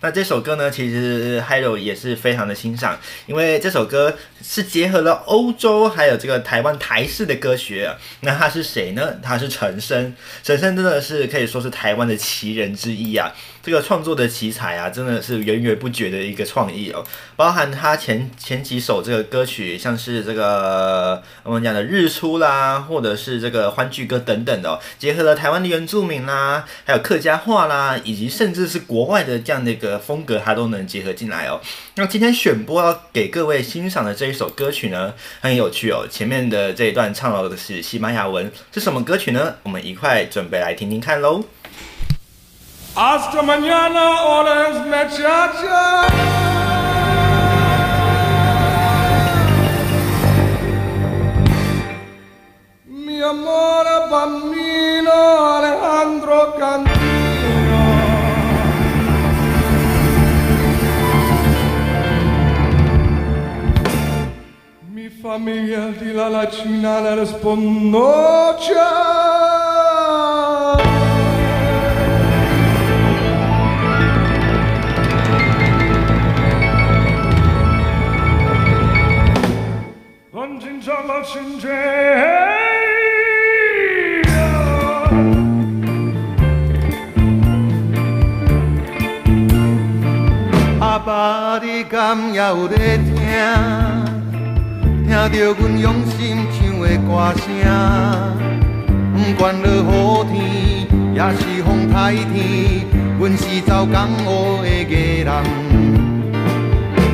[0.05, 7.88] 那这首歌呢，其实 Hiro 也是非常的欣赏，因为这首歌是结合了欧洲还有这个台湾台式的歌曲。
[8.20, 9.14] 那他是谁呢？
[9.22, 13.32] 他是陈升，陈升真的是可以说是台湾的奇人之一啊。
[13.64, 17.02] 这个创作的奇才啊，真的是源源不绝的一个创意哦。
[17.34, 31.58] 包含他前前几首这个歌曲，像是这个我们讲的《日出》啦，或者是这个《欢聚歌》等等的哦，结合了台湾的原住民啦，还有客家话啦，以及甚至是国外的这样的一个风格，它都能结合进来哦。
[31.94, 36.06] 那今天选播要给各位欣赏的这一首歌曲呢，很有趣哦。
[36.10, 39.54] 前面的这一段唱到的是西班牙文，是什么歌曲呢？
[39.62, 41.42] 我们一块准备来听听看喽。
[42.97, 44.86] Hasta mañana, horas
[52.86, 55.12] Mi amore bambino
[55.57, 56.95] Alejandro Cantino.
[64.92, 68.57] Mi famiglia di la latina le respondo.
[68.61, 69.53] ciao.
[90.81, 93.14] 阿爸，你敢也有在听？
[95.07, 97.45] 听着阮用心唱的歌声，
[99.14, 102.85] 不管落雨天，也是风台天，
[103.18, 105.33] 阮是走江湖的艺人。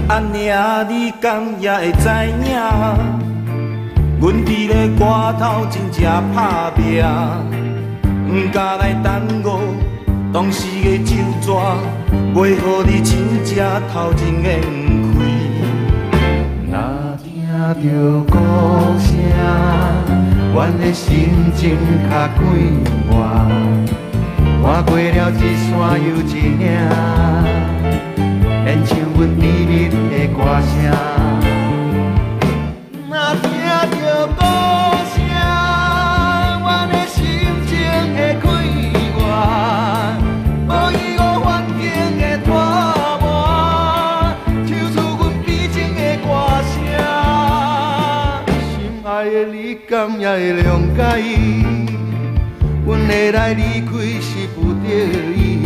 [0.09, 2.09] 阿娘，你敢也会知
[2.49, 3.20] 影？
[4.21, 6.05] 阮伫咧歌头真正
[6.37, 7.03] 打拼，
[8.29, 9.47] 不敢来耽误
[10.31, 11.75] 当时的酒桌，
[12.35, 13.57] 袂予你真正
[13.91, 14.61] 头前烟
[15.17, 15.19] 开。
[16.69, 17.49] 若听
[17.83, 18.37] 着歌
[18.99, 19.09] 声，
[20.53, 21.09] 阮的心
[21.57, 21.79] 情
[22.11, 22.39] 较快
[23.09, 23.11] 活，
[24.63, 26.69] 换过了一山又一岭，
[28.67, 31.50] 连唱阮甜蜜的歌声。
[53.11, 53.91] 会来离开
[54.21, 54.87] 是不得
[55.35, 55.59] 已。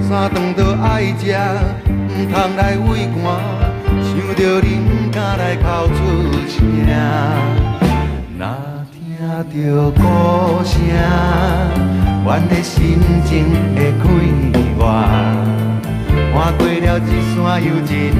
[0.00, 1.34] 三顿都爱食，
[1.88, 3.20] 毋通来畏寒，
[4.04, 5.98] 想着你毋敢来哭出
[6.46, 6.56] 声。
[8.38, 8.46] 若
[8.92, 9.02] 听
[9.64, 10.00] 着歌
[10.64, 10.78] 声，
[12.24, 12.78] 阮的心
[13.24, 13.34] 情
[13.74, 14.04] 会快
[14.78, 14.80] 活，
[16.32, 18.18] 换过了一山又一岭。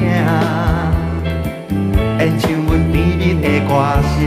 [2.18, 3.70] 演唱阮甜蜜的歌
[4.02, 4.18] 声，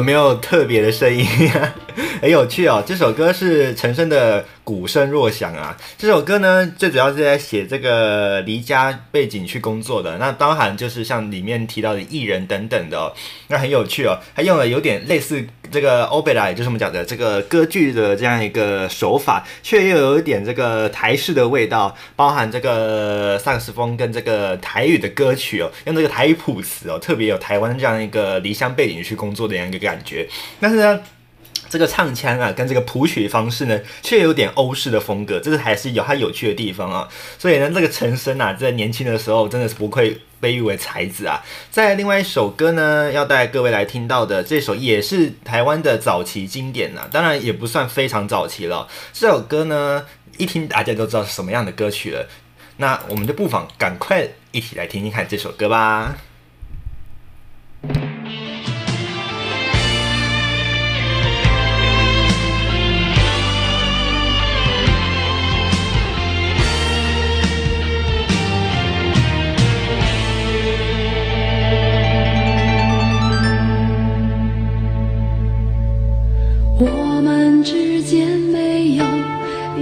[0.00, 1.74] 有没有特别的声音啊？
[2.22, 2.82] 很有趣哦。
[2.86, 5.76] 这首歌是陈升的《鼓声若响》啊。
[5.98, 10.16] 这首歌呢，最主要是在写这个离家背景去工作的。
[10.16, 13.12] 那当然就是像里面提到的艺人等等的哦。
[13.48, 30.26] 那很有趣哦，他用了有点类似这个欧贝拉，也就是我们讲的这个歌剧的这样一个手法，却又有一点这个台式的味道，包含这个萨克斯风跟这个台语的歌曲哦，用这个台语谱词哦，特别有台湾这样一个离乡背景去工作的这样一个感觉，
[30.58, 31.00] 但是呢，
[31.70, 37.08] 这个唱腔啊，跟这个谱曲方式呢，却有点欧式的风格，这是还是有它有趣的地方啊。
[37.38, 41.40] 所以呢，这个陈升啊，在年轻的时候真的是不愧被誉为才子啊。
[41.70, 48.88] 在另外一首歌呢，要带各位来听到的这首也是台湾的早期经典呐、啊，当然也不算非常早期了。
[49.12, 50.04] 这首歌呢，
[50.38, 52.28] 一听大家都知道是什么样的歌曲了。
[52.78, 56.16] 那我们就不妨赶快一起来听听看这首歌吧。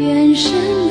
[0.09, 0.88] 眼神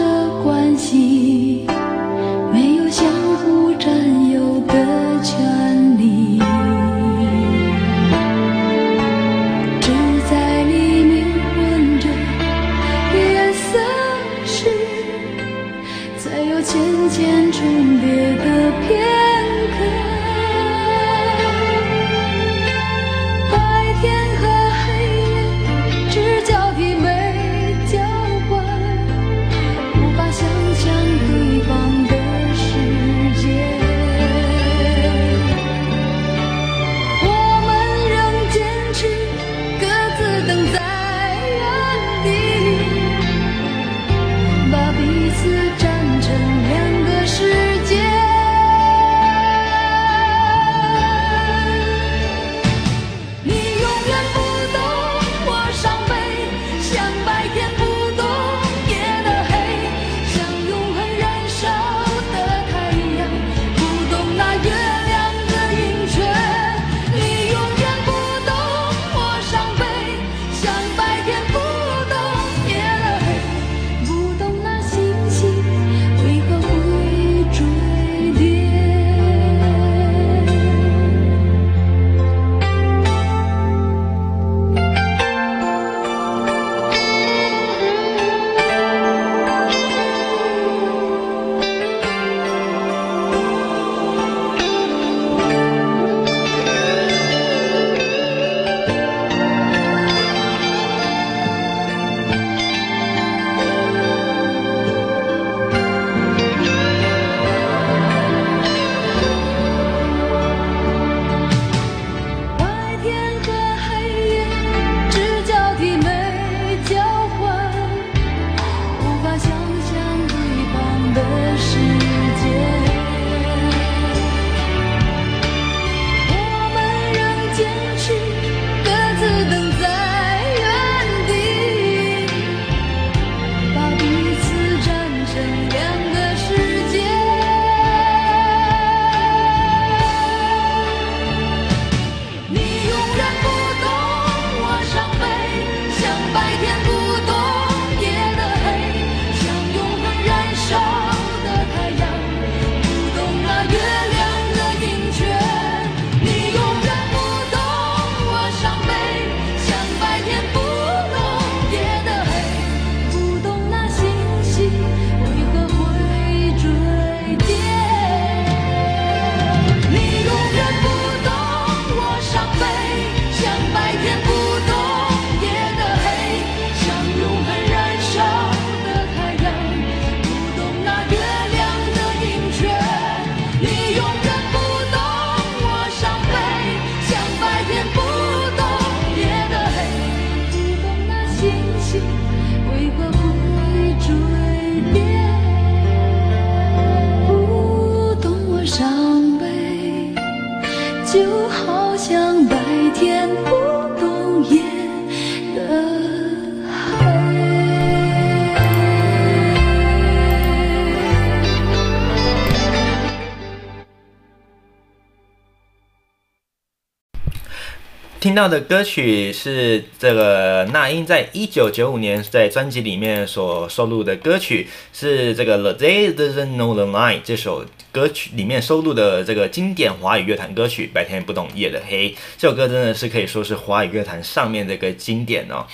[218.37, 232.11] 到的歌曲是这个那英在一九九五年在专辑里面所收录的歌曲，是这个《The Day Doesn't Know the Night》这首歌曲里面收录的这个经典华语乐坛歌曲《白天不懂夜的黑》。
[232.37, 235.65] 这首歌真的是可以说是华语乐坛上面的一个经典哦。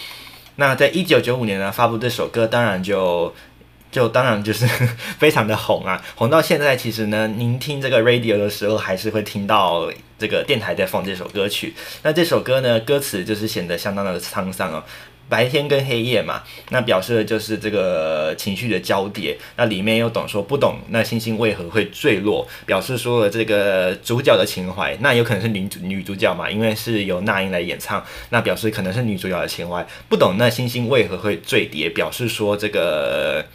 [0.56, 3.36] 那在一九九五年呢，发布这首歌，当然就。
[3.94, 4.66] 就当然就是
[5.20, 9.88] 非常的红啊，红到现在，其实呢，您听这个 radio 的时候，还是会听到
[10.24, 11.74] 这个电台在放这首歌曲。
[12.02, 14.82] 那这首歌呢，歌词就是显得相当的沧桑哦，
[15.28, 19.38] 白天跟黑夜嘛，那表示的就是这个情绪的交叠。
[19.58, 22.48] 那里面又懂说不懂，那星星为何会坠落？
[22.66, 29.86] 表示说了这个主角的情怀，那有可能是女主女主角嘛，因为是由那英来演唱，那表示可能是女主角的情怀。
[30.08, 33.46] 不懂那星星为何会坠跌，表示说这个。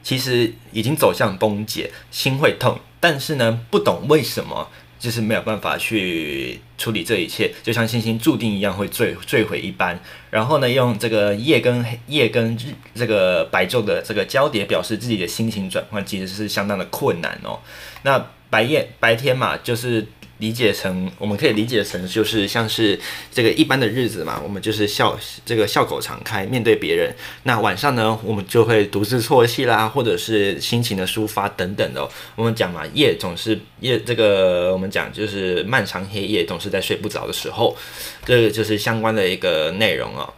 [0.00, 9.98] 其实已经走向崩解，心会痛，但是呢，不懂为什么，就是没有办法去处理这一切，就像星星注定一样会坠坠毁一般。
[10.30, 17.60] 然后呢，用这个夜跟黑夜跟日这个白昼的这个交叠，表示自己的心情转换，其实是相当的困难哦。
[18.02, 20.06] 那白夜白天嘛，就是。
[20.38, 22.98] 理解成，我们可以理解成就是像是
[23.32, 27.14] 这个一般的日子嘛，我们就是笑这个笑口常开面对别人。
[27.42, 32.08] 那晚上呢，我们就会独自啜泣啦，或者是心情的抒发等等的。
[32.36, 37.76] 我们讲嘛，夜总是夜，这个我们讲就是漫长黑夜，总是在睡不着的时候，
[38.24, 40.32] 这个就是相关的一个内容哦。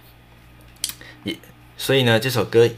[1.25, 1.37] 也
[1.77, 2.69] 所以呢，这首歌。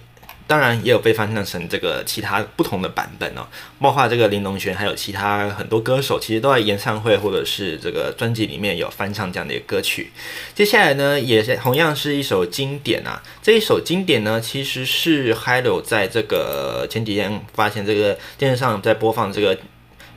[0.52, 3.48] 当然也有被翻唱成这个其他不同的版本哦，
[3.80, 10.12] 包括这个林隆璇，还有其他很多歌手，其实都在演唱会或者是这个专辑里面有翻唱这样的一个歌曲。
[10.54, 19.56] 接下来呢，也是同样是一首经典啊，这一首经典呢，其实是 Hello 在这个前几天发现这个电视上在播放这个。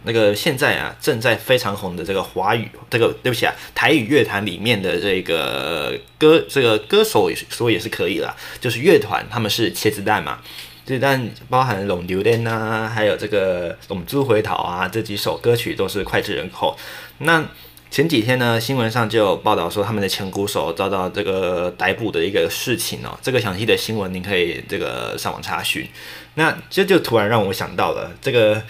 [0.05, 10.39] 那个现在啊，正在非常红的这个华语，这个对不起啊，台语乐坛里面的这个歌，这个歌手也说也是可以啦，就是乐团，他们是茄子蛋嘛，
[10.85, 16.77] 茄子蛋包含《龙榴莲》呐，还有这个《龙珠回头》啊，这几首歌曲都是脍炙人口。
[17.17, 17.43] 那
[17.89, 25.87] 前几天呢，新闻上就有报道说他们的前鼓手遭到这个逮捕的一个事情哦，这个详细的新闻您可以这个上网查询。
[26.35, 28.61] 那这就突然让我想到了这个。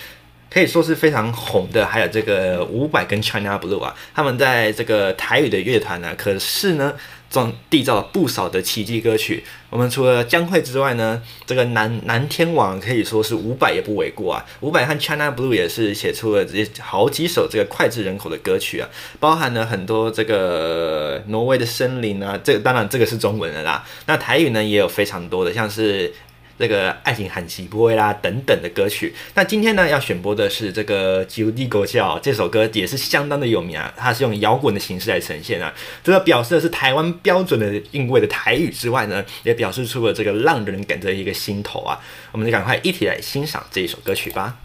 [0.55, 6.93] 可以说是非常红的，还有这个伍佰跟 China Blue 啊，他们在这个台语的乐团呢，可是呢，
[7.29, 9.43] 创缔造了不少的奇迹歌曲。
[9.69, 14.45] 我们除了江蕙之外呢，这个南南天王可以说是伍佰也不为过啊。
[14.61, 18.87] 伍佰和 China Blue 也是写出了这好几首这个脍炙人口的歌曲啊，
[19.19, 23.85] 包含了很多这个挪威的森林啊，这当然这个是中文的啦。
[24.05, 26.13] 那台语呢也有非常多的，像是。
[26.57, 33.93] 这个爱情很奇怪啦等等的歌曲，那今天呢要选播的是这个《九地狗叫》这首歌，也是相当的有名啊。
[33.97, 41.99] 它是用摇滚的形式来呈现啊，除了表示的是台湾标准的韵味的台语之外呢，也表示出了这个让人感觉一个心头啊。
[42.31, 44.55] 我们就赶快一起来欣赏这一首歌曲吧。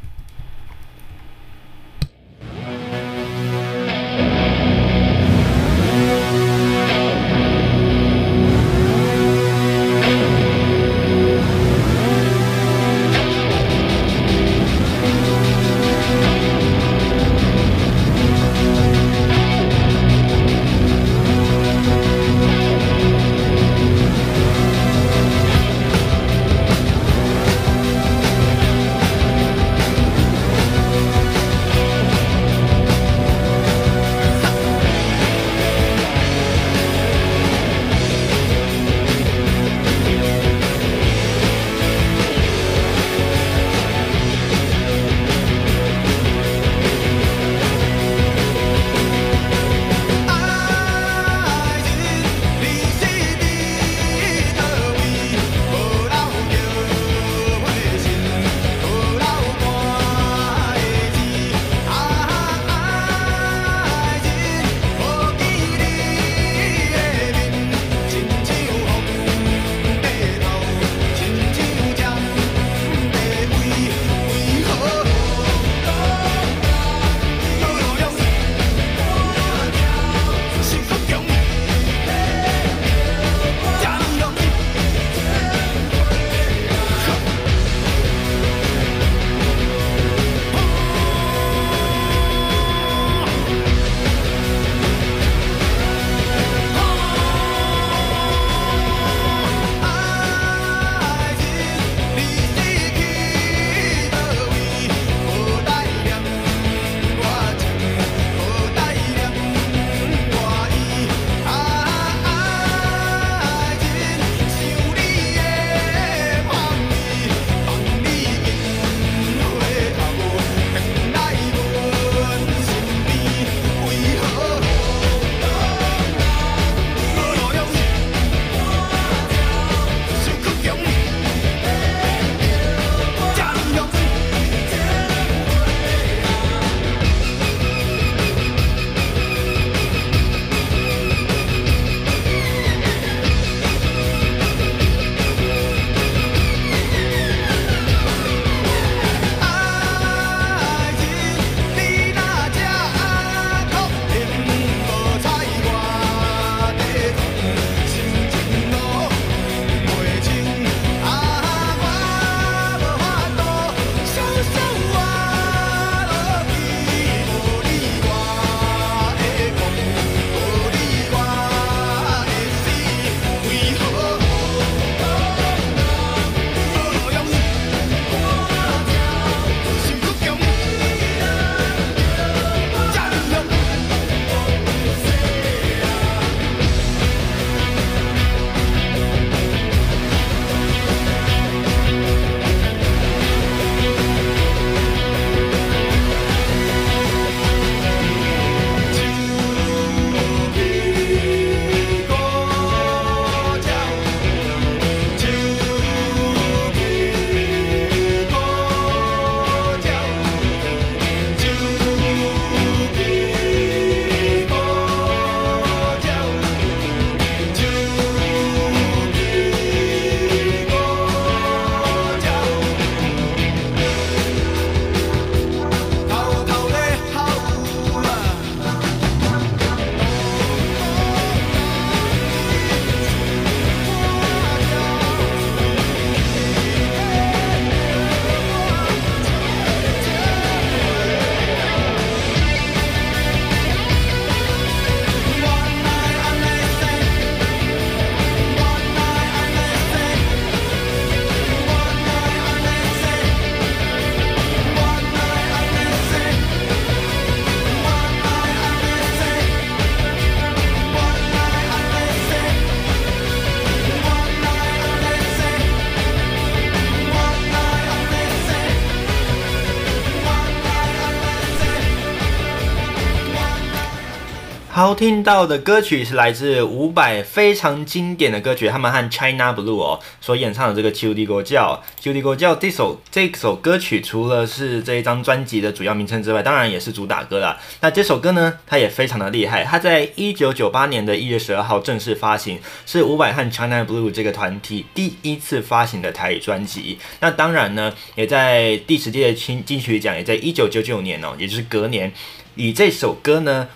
[274.91, 281.81] 好，听到的歌曲是来自伍佰非常经典的歌曲，他们和 China Blue 哦所演唱的这个《秋滴狗叫》。
[282.03, 287.57] 《秋滴狗叫》这首这首歌曲除了是这一张专辑的主要名称之外，当然也是主打歌啦。
[287.81, 289.63] 那这首歌呢，它也非常的厉害。
[289.63, 296.99] 它在一九九八年的一月十二号正式发行，是伍佰和 China Blue 这个团体第一次发行的台语专辑。
[297.21, 302.13] 那当然呢，也在第十届金金曲奖，也在一九九九年哦，也就是隔年，
[302.57, 303.69] 以这首歌呢。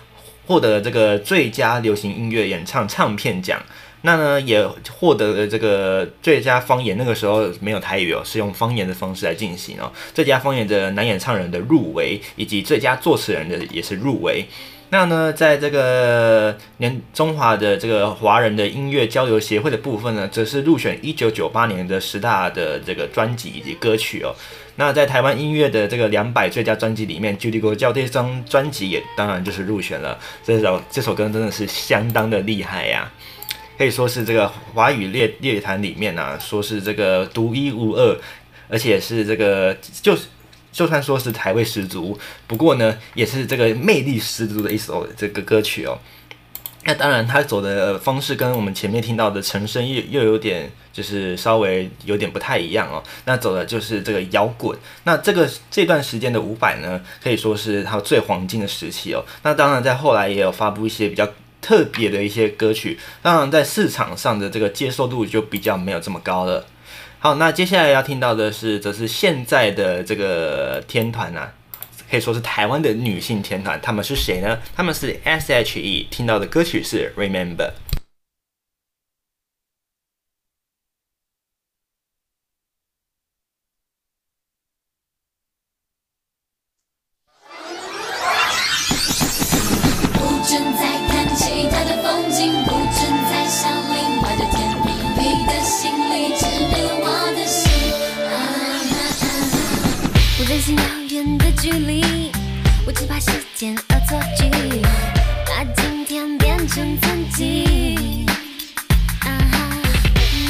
[0.45, 3.61] 获得了这个最佳流行音乐演唱唱片奖，
[4.01, 9.91] 那呢也获得了这个最佳方言，那个时候没有台语哦，是用方言的方式来进行哦。
[10.13, 14.45] 最佳方言的男演唱人的入围，以及最佳作词人的也是入围。
[14.89, 24.33] 那呢，在这个年中华的这个华人的音乐交流协会的部分呢，则是入选一九九八年的十大的这个专辑以及歌曲哦。
[24.77, 30.17] 那在台湾音乐的这个两百最佳专辑里面，《秋滴狗叫》这张专辑也当然就是入选了。
[30.43, 33.11] 这首这首歌真的是相当的厉害呀，
[33.77, 38.17] 可以说是这个华语乐乐坛里面啊，说是这个独一无二，
[38.69, 40.27] 而且是这个就是
[40.75, 45.97] 就算说是台味十足，不过呢，也是这个魅力十足的一首这个歌曲哦。
[46.83, 53.01] 那当然，他走的方式跟我们前面听到的陈升又又有点，就是稍微有点不太一样哦。
[53.23, 54.77] 那走的就是这个摇滚。
[55.05, 59.23] 那这个这段时间的伍佰呢，可以说是他最黄金的时期哦。
[59.43, 61.25] 那当然，在后来也有发布一些比较
[61.61, 66.65] 特别的一些歌曲，当然在市场上的这个接受度就比较没有这么高了。
[67.25, 71.51] 好，那接下来要听到的是，则是现在的这个天团啊。
[72.07, 74.59] 可以说是台湾的女性天团，他们是谁呢？
[74.75, 77.71] 他们是 S.H.E，听到的歌曲是 Remember。
[101.37, 102.31] 的距离，
[102.85, 104.49] 我只怕时间恶作剧，
[105.45, 108.25] 把今天变成曾经。
[109.21, 109.57] 啊哈，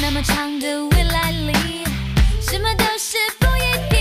[0.02, 1.84] 那么长的未来里，
[2.40, 4.00] 什么都是不一定，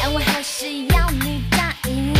[0.00, 2.14] 但我还是要你答应。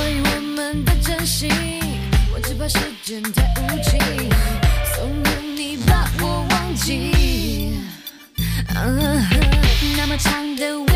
[0.00, 1.50] 关于我们的真心
[2.32, 4.00] 我只怕时间太无情
[4.96, 7.74] 怂恿你把我忘记。
[9.98, 10.89] 那么长的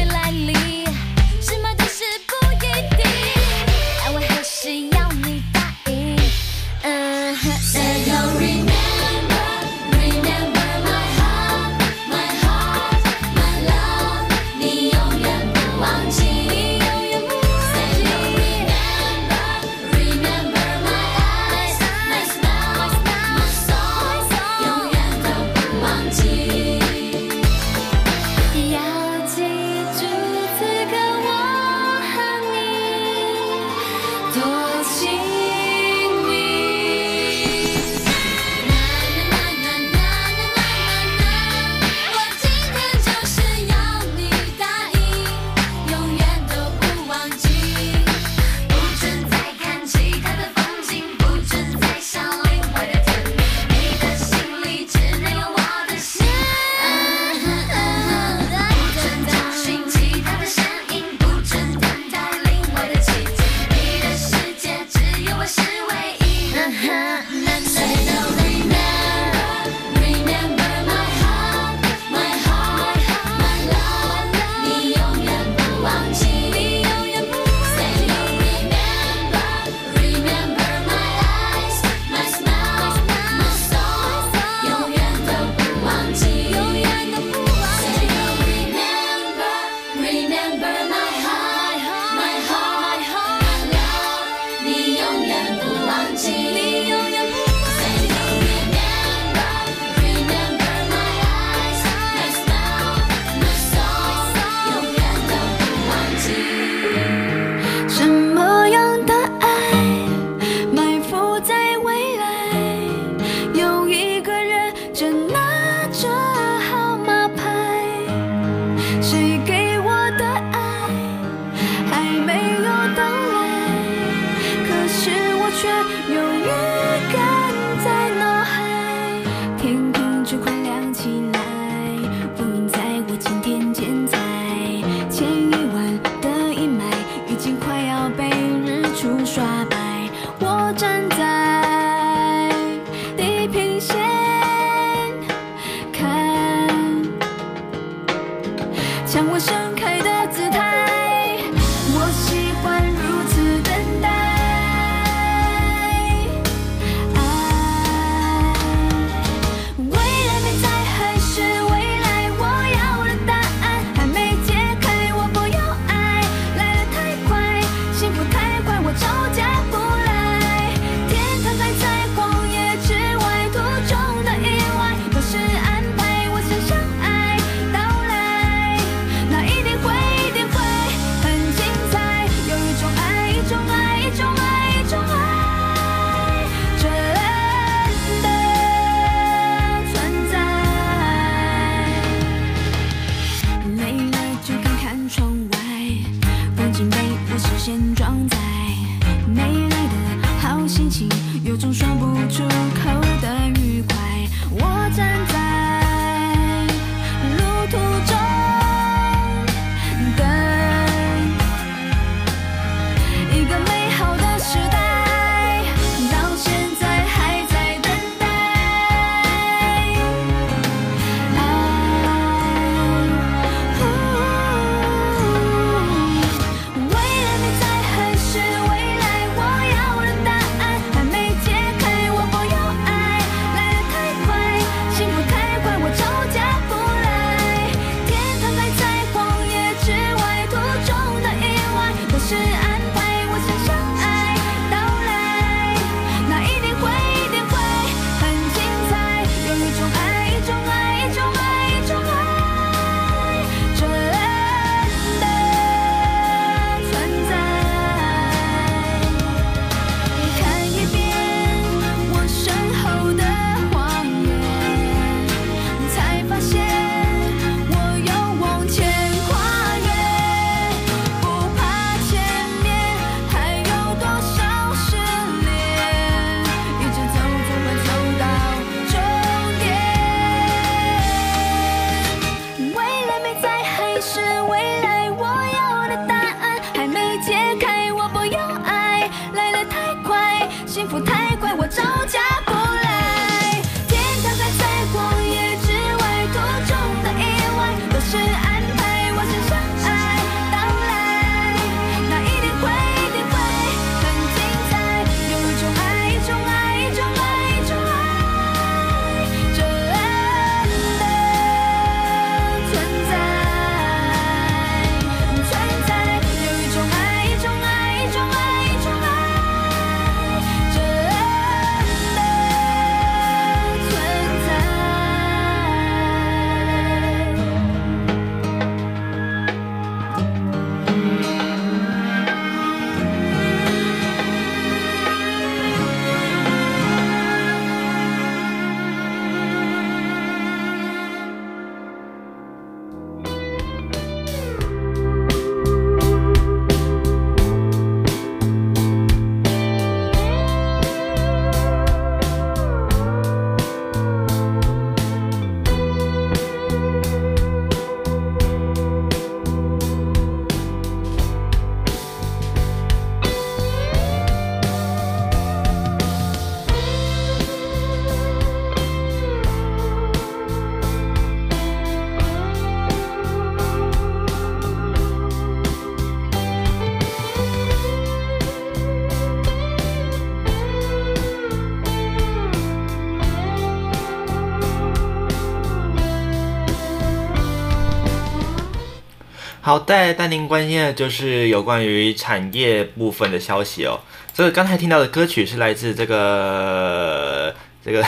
[389.75, 393.99] 好，带带您关心的就是有关于产业部分的消息哦。
[394.33, 397.53] 这个刚才听到的歌曲是来自这个
[397.85, 398.01] 这个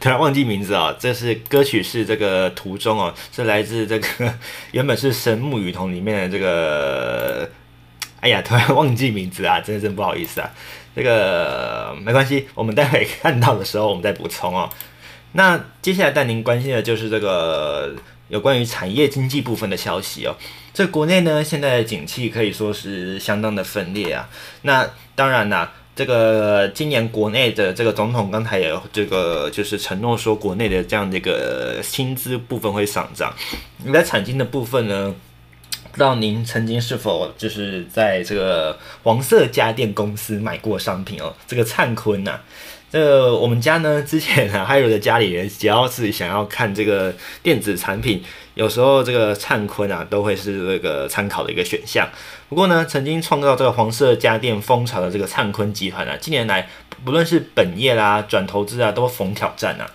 [0.00, 4.34] 突然忘记名字哦，这是歌曲是这个途中哦，是来自这个
[4.70, 7.50] 原本是神木雨桐里面的这个，
[8.20, 10.50] 哎呀，突然忘记名字啊，真的真不好意思啊。
[10.96, 14.70] 这个没关系，我们待会看到的时候我们再补充哦。
[15.32, 17.94] 那接下来带您关心的就是这个
[18.28, 20.34] 有关于产业经济部分的消息哦。
[20.74, 24.28] 这国内呢，现在的景气可以说是相当的分裂啊。
[24.62, 33.34] 那当然啦，这个今年国内的这个总统刚才也这个就是承诺说，国内的这样的一个薪资部分会上涨。
[33.84, 35.14] 你在产金的部分呢，
[35.90, 41.34] 不知道您曾经是否就是在这个黄色家电公司买过商品哦？
[41.46, 42.40] 这个灿坤呐、
[42.90, 48.22] 这个我们家呢，之前啊，还有的家里人，只要是想要看这个电子产品，
[48.54, 52.08] 有时候这个灿坤啊，都会是这个参考的一个选项。
[52.48, 56.68] 不过呢，曾经创造这个黄色家电风潮的这个灿坤集团啊，近年来
[57.04, 59.90] 不论是本业啦、转投资啊，都逢挑战啊。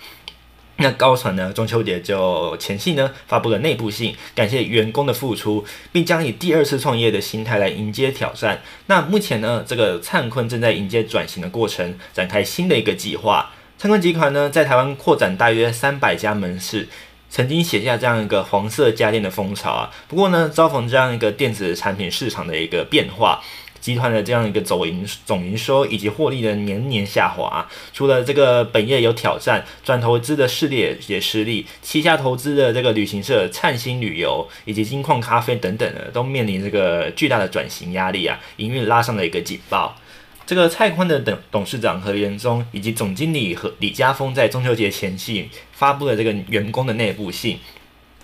[0.80, 8.62] 那高层呢，中秋节就前夕呢，发布了内部信，感谢员工的付出，并将以第二次创业的心态来迎接挑战。
[8.86, 13.50] 那目前呢，这个灿坤正在迎接转型的过程，展开新的一个计划。
[13.76, 16.88] 灿坤集团呢，在台湾扩展大约三百家门市，
[17.28, 19.90] 曾经写下这样一个黄色家电的风潮啊。
[20.06, 23.42] 不过呢，遭逢这样一个电子产品市场的一个变化。
[23.88, 39.96] 集团的这样一个总营总营收以及获利的年年下滑，除了这个本业有挑战，转投资的势力也失利，旗下投资的这个旅行社灿星旅游以及金矿咖啡等等的，都面临这个巨大的转型压力啊，营运拉上了一个警报。
[40.44, 47.58] 这个蔡坤的董董事长何元忠以及总经理和李家峰在中秋节前夕发布了这个员工的内部信，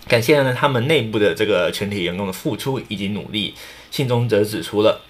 [0.07, 3.55] 感谢了他们内部的这个全体员工的付出以及努力。
[3.89, 5.01] 信中则指出了。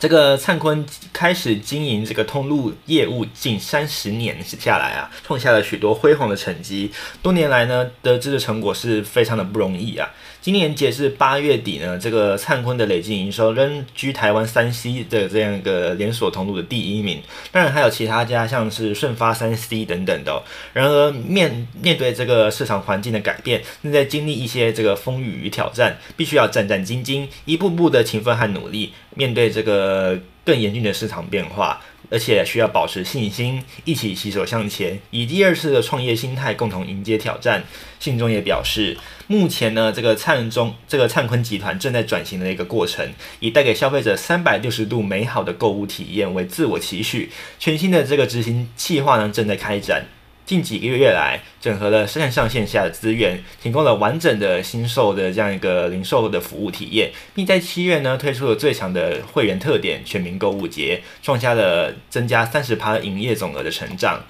[0.00, 6.90] 这个灿坤开始经营这个通路业务近三十年下来啊，创下了许多辉煌的成绩。
[7.20, 10.08] 多年来呢，得知的成果是非常的不容易啊。
[10.42, 17.20] 今年截至八月底呢，这个灿坤的累计营收仍居台湾三 C 的这样一个连锁通路的第一名。
[17.52, 20.42] 当然还有其他家，像是顺发三 C 等等的。
[20.72, 31.82] 然而面面对这个市场环境的改变，正在经历一些这个风雨与挑战，必须要战战兢兢，一步步的勤奋和努力，面对这个更严峻的市场变化。
[32.10, 37.64] 而且需要保持信心，一起携手向前，以第二次的创业心态共同迎接挑战。
[37.98, 38.96] 信中也表示，
[39.26, 47.30] 目前呢，这个灿中这个灿坤集团正在转型的一个过程，以带给消费者三百六十度美好的购物体验为自我期许。
[47.58, 50.06] 全新的这个执行计划呢，正在开展。
[50.50, 64.24] 近几个月来，整合了线上线下的资源，提供了完整的新售的这样一个零售的服务体验，并在七月呢推出了最强的会员特点——全民购物节，创下了增加三十趴营业总额的成长。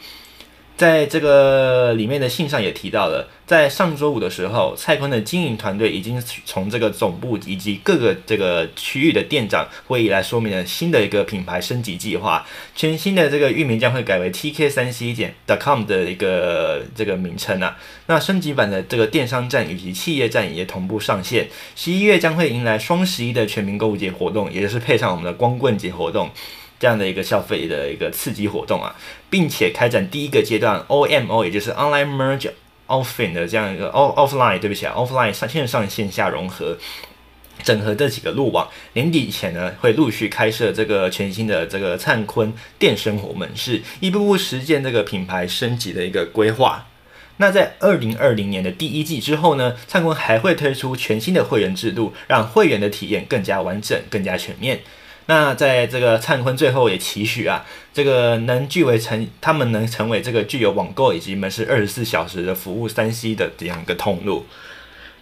[0.81, 12.47] 在这个里面的信上也提到了，在上周五的时候，蔡坤的经营团队已经从这个总部以及各个这个区域的店长会议来说明了新的一个品牌升级计划。
[12.75, 17.77] 全新的这个域名将会改为 TK 三 C 点 .com 的一个这个名称啊。
[18.07, 21.51] 那升级版的这个电商站以及企业站也同步上线。
[21.77, 26.31] 十一月将会迎来双十一的全民购物节活动，也就是配上我们的光棍节活动。
[26.81, 28.97] 这样的一个消费的一个刺激活动啊，
[29.29, 32.51] 并且开展第一个阶段 OMO，也就是 Online Merge
[32.87, 36.79] Offline 的这样一个 Off Offline，对不起啊，Offline 上线上线下融合，
[37.63, 46.87] 整合这几个路网，年底前呢会陆续开设这个全新的这个灿坤电生活门市，一步步实践这个品牌升级的一个规划。
[47.37, 54.81] 那在二零二零年的第一季之后呢，灿坤还会推出全新的会员制度，让会员的体验更加完整、更加全面。
[55.31, 57.65] 那在这个灿坤最后也期许啊，
[57.95, 64.47] 这个能具为成，他们能成为这个具有网购以及门市二十四小时的服务三 C 的这样一个通路。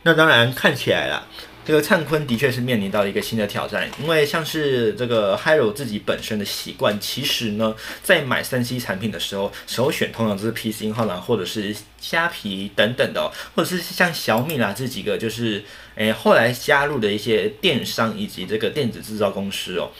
[0.04, 1.26] 那当然看起来了。
[1.68, 15.62] 这个灿坤的确是面临到一个新的挑战，因为像是这个 Hiro 自己本身的习惯，其实呢，在买三 C 产品的时候，首选通常都是 PC 号啦，或者是虾皮等等的，或者是像小米啦这几个，就是
[15.96, 19.90] 诶后来加入的一些电商以及这个电子制造公司哦。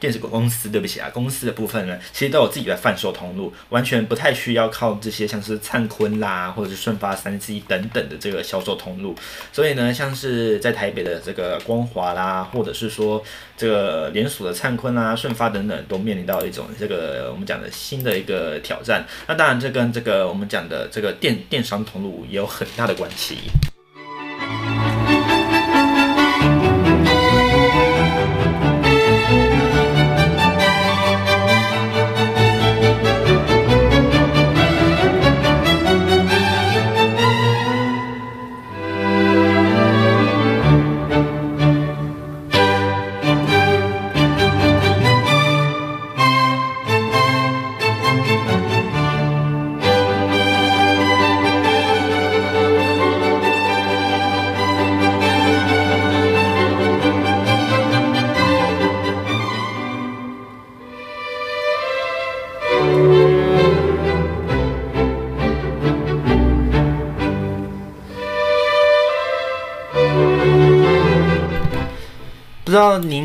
[0.00, 9.14] 电子公司，对不起啊，公司的部分呢，其实都有自己的贩售通路，完全不太需要靠这些像是灿坤啦，或者是顺发三 C 等等的这个销售通路。
[9.52, 13.22] 所以呢，像是在台北的这个光华啦，或者是说
[13.56, 19.04] 这个连锁的灿坤啦、顺发等等，都面临到一种这个我们讲的新的一个挑战。
[19.26, 23.36] 那当然，这跟这个我们讲的这个电电商通路也有很大的关系。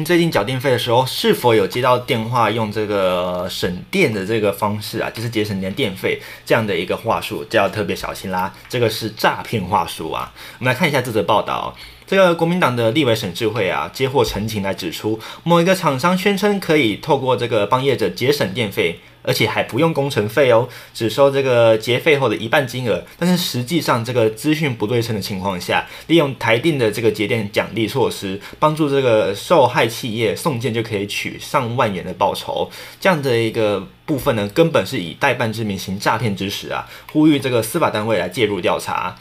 [0.03, 8.53] 最近缴电费的时候，是否有接到电话用这个省电的这个方式啊，就是节省您的电费这样的一个话术，就要特别小心啦。
[8.67, 10.33] 这个是诈骗话术啊。
[10.59, 11.75] 我们来看一下这则报道。
[12.13, 23.03] 这个国民党的立委沈智慧啊，接获陈情来指出，某一个厂商宣称可以透过这个帮业者节省电费，而且还不用工程费哦，只收这个节费后的一半金额。
[23.17, 32.69] 但是实际上，这个资讯不对称的情况下，利用台电的这个节电奖励措施，帮助这个受害企业送件就可以取上万元的报酬，
[33.01, 36.87] 这样的一个部分呢，根本是以代办之名行诈骗之实啊！
[37.11, 39.15] 呼吁这个司法单位来介入调查。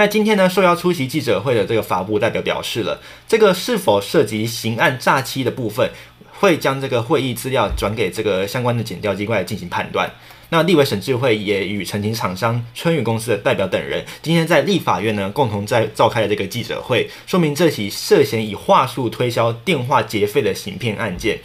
[0.00, 2.98] 那今天呢，受邀出席记者会的这个法务代表表示了，
[3.28, 5.90] 这个是否涉及刑案诈欺的部分，
[6.32, 10.10] 会将这个会议资料转给这个相关的检调机关来进行判断。
[10.48, 21.38] 那立委沈智慧也与陈情厂商春雨公司的代表等人，今天在立法院呢共同在召开了这个记者会，说明这起涉嫌以话术推销电话劫费的行骗案件。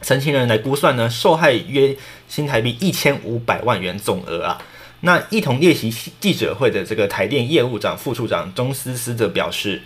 [0.00, 1.94] 陈情人来估算呢，受害约
[2.26, 4.62] 新台币一千五百万元总额啊。
[5.06, 5.88] 那一同列席
[6.18, 9.80] 记者会的这个台电业务长、副处长钟思思则表示，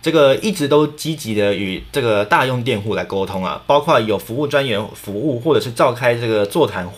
[0.00, 6.90] 这个一直都积极的与这个大用电户来沟通啊，包括有服务专员服务，或者是召开这个座谈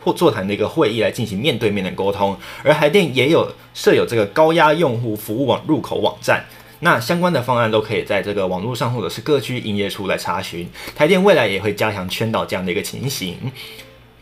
[0.00, 2.34] 或座谈的一个会议来进行面对面的沟通。
[2.64, 6.46] 而台电也有设有这个高压用户服务网入口网站，
[6.80, 10.66] 那相关的方案都可以在这个网络上或者是各区营业处来查询。
[10.96, 13.36] 台电未来也会加强圈导这样的一个情形。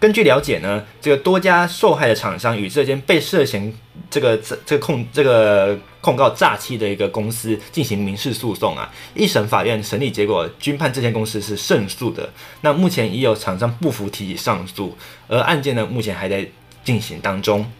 [0.00, 3.72] 根据了解呢，这个多家受害的厂商与这间被涉嫌
[4.10, 12.28] 这个这这控这个控告诈欺的一个公司进行民事诉讼啊，一审法院审理结果均判这间公司是胜诉的。
[12.62, 14.96] 那目前已有厂商不服提起上诉，
[15.28, 16.44] 而案件呢目前还在
[16.82, 17.70] 进行当中。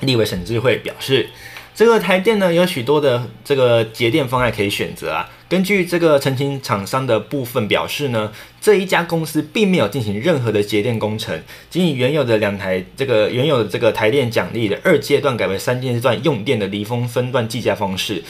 [0.00, 1.28] 立委沈智慧表示。
[1.72, 5.26] 这个台电呢，有许多的这个节电方案可以选择啊。
[5.50, 18.22] 根据这个澄清厂商的部分表示呢，这一家公司并没有进行任何的节电工程，仅以原有的两台这个原有的这个台电奖励的二阶段改为三阶段用电的离峰分段计价方式，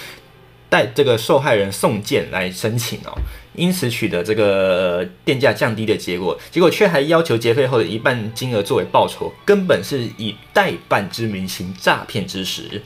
[0.70, 3.12] 带这个受害人送件来申请哦，
[3.54, 12.80] 因此取得这个电价降低的结果，结果却还要求结费后的一半金额作为报酬，根本是以代办之名行诈骗之实。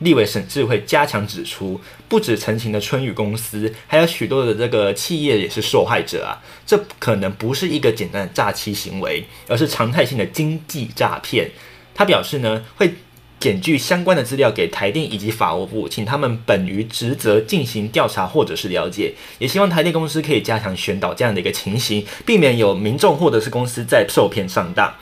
[0.00, 6.42] 立委沈智慧加强指出，不止陈情的春雨公司，还有许多的这个企业也是受害者啊！
[6.66, 11.50] 这可能不是一个简单的诈欺行为，而是常态性的经济诈骗。
[11.94, 12.94] 他表示呢，会
[13.40, 19.14] 检具相关的资料给台电以及法务部，请他们本于职责进行调查或者是了解。
[19.38, 24.94] 也希望台电公司可以加强宣导这样的一个情形，避免有民众或者是公司在受骗上当。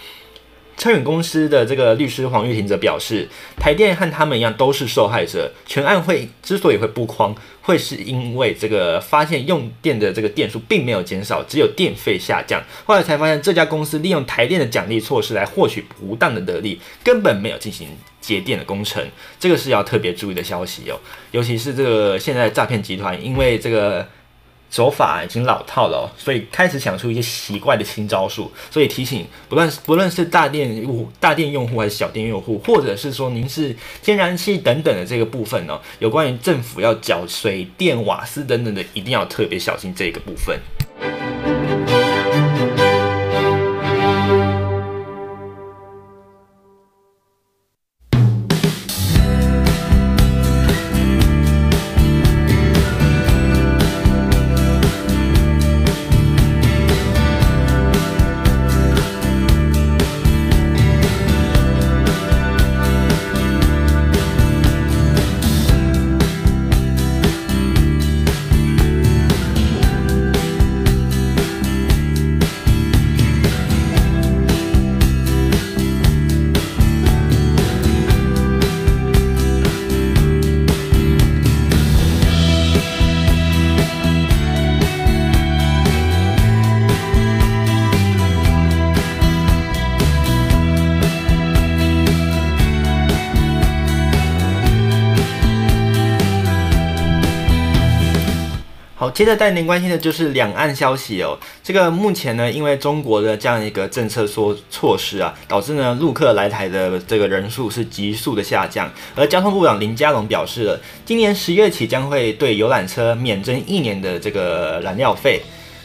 [0.76, 5.51] 春雨公司的这个律师黄玉婷则表示，台电和他们一样都是受害者。
[5.64, 12.62] 全案会之所以会不框，会是因为这个发现用电的这个电数并没有减少，只有电费下降。
[12.84, 17.88] 后来才发现这家公司利用台电的奖励措施来获取不当的得利，根本没有进行
[18.20, 19.02] 节电的工程。
[19.38, 20.98] 这个是要特别注意的消息哦，
[21.30, 24.06] 尤其是这个现在诈骗集团，因为这个。
[24.74, 28.51] 手法已经老套了，所以开始想出一些奇怪的新招数。
[28.72, 40.59] 所以提醒，不论不论是大电用大电用户还是小店用户，或者是说您是天然气等等的这个部分呢，有关于政府要缴水电瓦斯等等的，一定要特别小心这个部分。
[99.14, 101.38] 接着带您关心的就是两岸消息哦。
[101.62, 108.90] 这个目前呢，因为中国的这样一个政策措措施啊，导致呢陆客来台的这个人数是急速的下降。
[109.14, 115.40] 而交通部长林佳龙表示了，今年十月起将会对游览车免征一年的这个燃料费。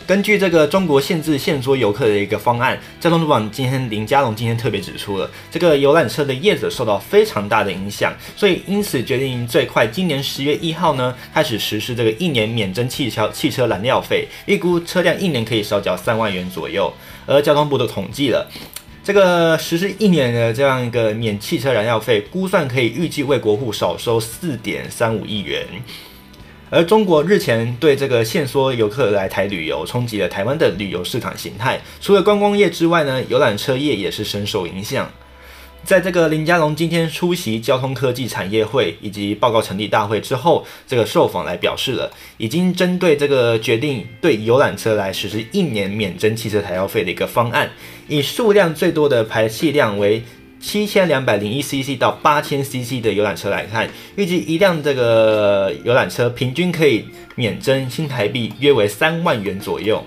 [0.10, 16.92] 根据这个中国限制限缩游客的一个方案，交通部长今天林佳龙今天特别指出了，这个游览车的业者受到非常大的影响，所以因此决定最快今年十月一号呢开始实施这个一年免征汽车汽车燃料费，预估车辆一年可以少缴三万元左右。
[17.28, 18.50] 而交通部都统计了，
[19.04, 25.68] 这个实施一年的这样一个免汽车燃料费，估算可以预计为国库少收四点三五亿元。
[26.70, 31.82] 而中国日前对这个限缩游客来台旅游，冲击了台湾的旅游市场形态。
[32.00, 35.10] 除了观光业之外呢，游览车业也是深受影响。
[35.84, 47.72] 在这个林佳龙今天出席交通科技产业会以及报告成立大会之后，这个受访来表示了，已经针对这个决定对游览车来实施一年免征汽车材料费的一个方案，
[48.08, 50.22] 以数量最多的排气量为。
[50.60, 57.06] 七千两百零一 CC 到八千 CC 的游览车来看，预计一辆这个游览车平均可以
[57.36, 60.04] 免征新台币约为三万元左右。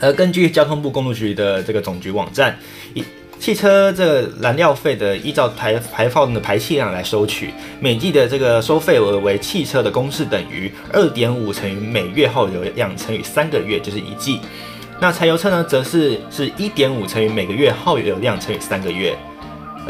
[0.00, 2.58] 而根据交通部公路局的这个总局网站，
[2.94, 3.04] 以
[3.38, 14.40] 汽车这个燃料费的依照排排放的排气量来收取，每季的这个收费额为汽车的公式等于二点五乘以每月耗油量乘以三个月，就是一季。
[15.00, 19.16] 那柴油车呢，则是是一点五乘以每个月耗油量乘以三个月。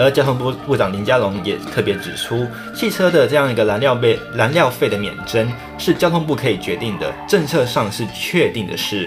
[0.01, 9.06] 而交通部部长林佳龙也特别指出，汽车的这样一个燃料费燃料费的免征是交通部可以决定的，政策上是确定的事。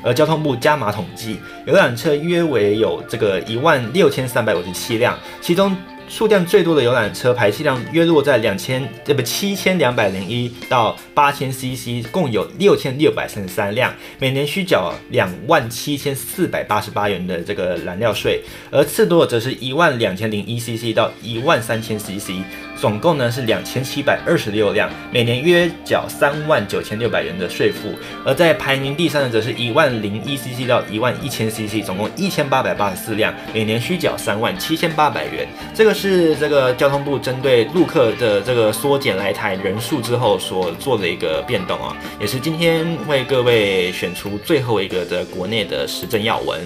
[0.00, 5.76] 而交通部加码统计，游览车约为有这个一万六千三百五十七辆，其中。
[6.08, 22.42] 数量最多的游览车排气量约落在两千，这不七千两百零一到八千 CC，共有六千六百三十三辆，每年需缴两万七千四百八十八元的这个燃料税，而次多的则是一万两千零一 CC 到一万三千 CC。
[22.80, 27.92] 总共呢是两千七百二十六辆，每年约缴三万九千六百元的税负。
[28.24, 35.46] 而在排名第三的则是一万零一 CC 到一万一千 CC，总共一千八百八十四辆，每年需缴三万七千八百元。
[35.74, 46.60] 这个是这个交通部针对陆客的这个缩减来台人数之后所做的一个变动啊，也是今天为各位选出最后一个的国内的时政要闻。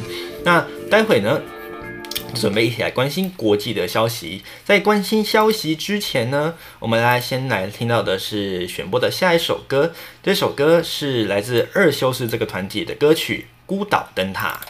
[0.44, 1.40] 那待会呢，
[2.34, 4.42] 准备一起来关心国际的消息。
[4.64, 9.92] 在关心消息之前呢，我们来先来听到的是选播的下一首歌。
[10.22, 14.60] 这首歌是来自二修士这个团体的歌曲《孤岛灯塔》。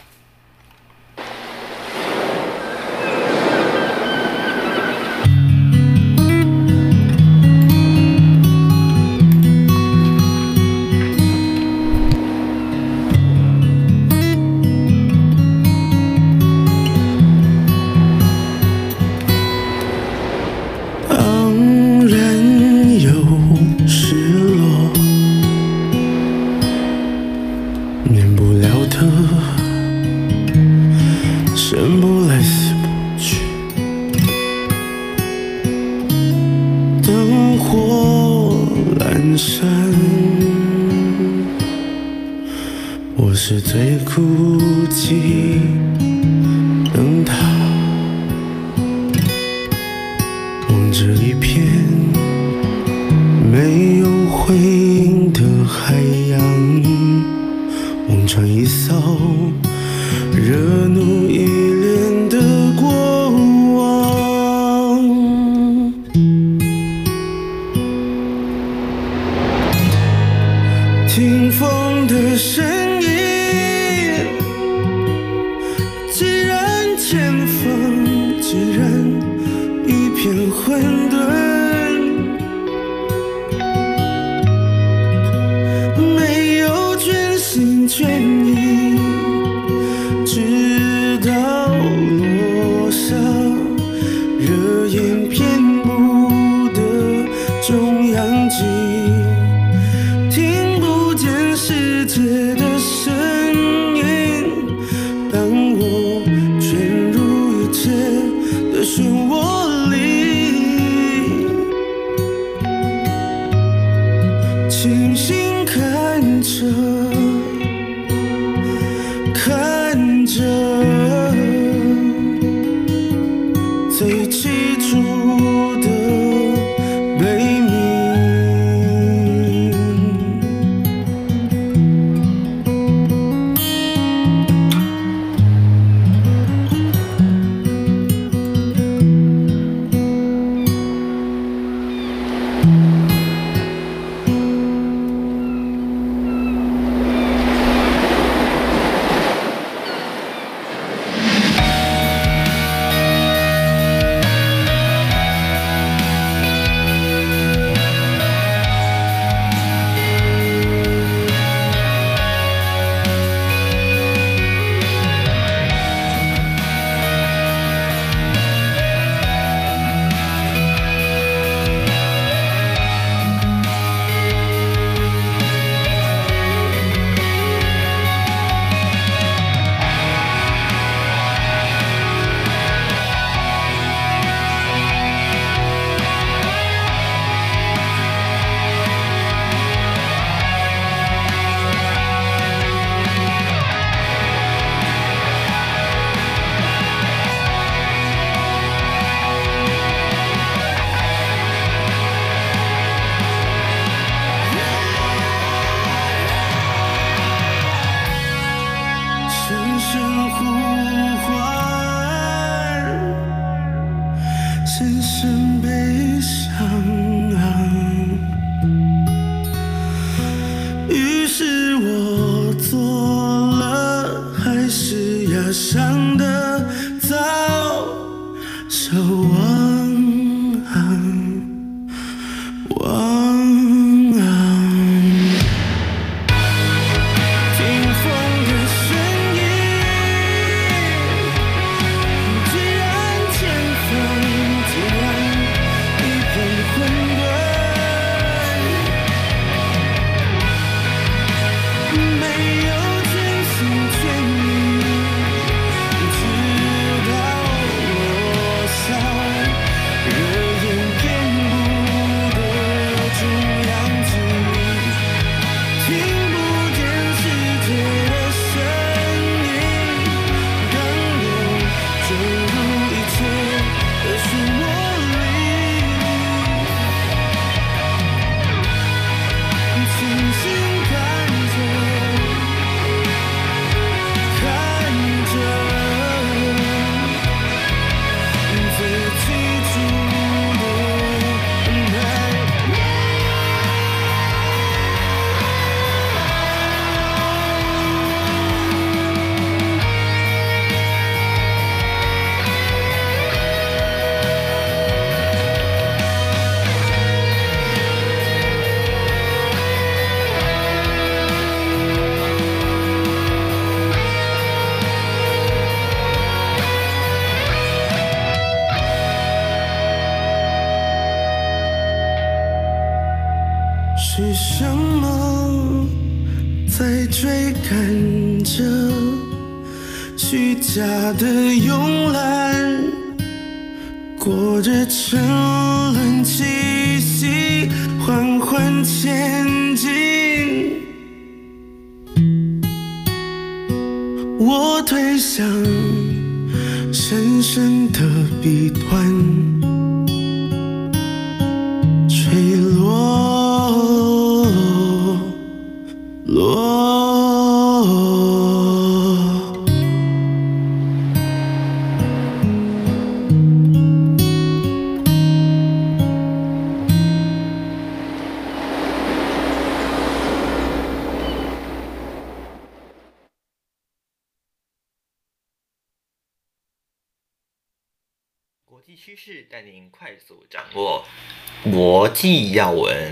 [382.23, 383.02] 国际要闻。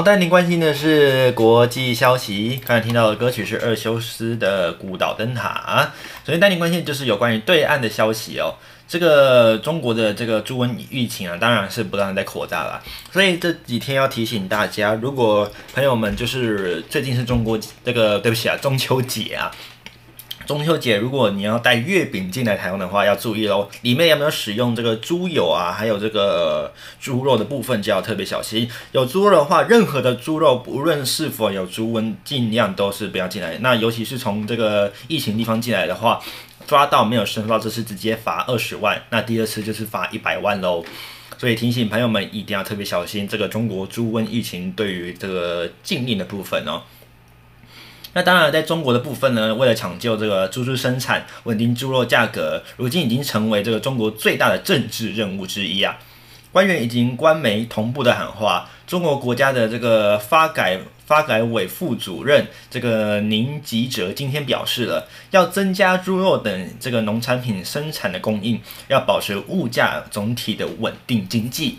[0.00, 2.58] 好，带您关心的是国际消息。
[2.64, 5.92] 刚才听到的歌曲是二修斯的《孤岛灯塔》。
[6.26, 8.54] 首先带您关心的就是有关于对岸的消息哦。
[8.88, 12.82] 这个中国的这个猪瘟疫情啊，当然是不断在扩大了。
[13.12, 19.54] 所以这几天要提醒大家，如果朋友们就是最近是中国这个对不起啊，中秋节啊。
[20.50, 25.70] 中秋节，如果你要带月饼进来台湾的话，要注意喽，里面有没有使用这个猪油啊？
[25.70, 28.68] 还有这个猪肉的部分就要特别小心。
[28.90, 33.58] 有猪肉的话，任何的猪肉，不论是否有猪瘟，尽量都是不要进来。
[33.58, 36.20] 那尤其是从这个疫情地方进来的话，
[36.66, 40.84] 抓到没有申报，这次直接罚二十万，那第二次就是罚一百万喽。
[41.38, 46.82] 所以提醒朋友们一定要特别小心这个中国猪瘟疫情对于这个禁令的部分哦。
[48.12, 55.96] 那当然，在中国的部分呢，为了抢救这个猪猪生产、稳定猪肉价格，如今已经成为这个中国最大的政治任务之一啊。
[56.52, 71.78] 官员已经官媒同步的喊话，中国国家的这个发改发改委副主任这个宁吉喆今天表示了，要增加猪肉等这个农产品生产的供应，要保持物价总体的稳定经济。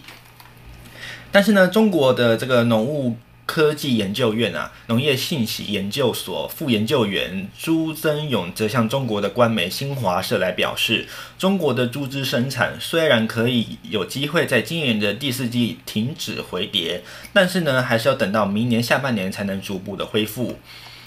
[1.34, 11.08] 但是呢，中国的这个农务科技研究院啊，农业信息研究所副研究员朱增勇则向中国的官媒新华社来表示，
[11.38, 17.04] 中国的猪只生产虽然可以有机会在今年的第四季停止回跌，
[17.34, 20.58] 但是呢，还是要等到明年下半年才能逐步的恢复。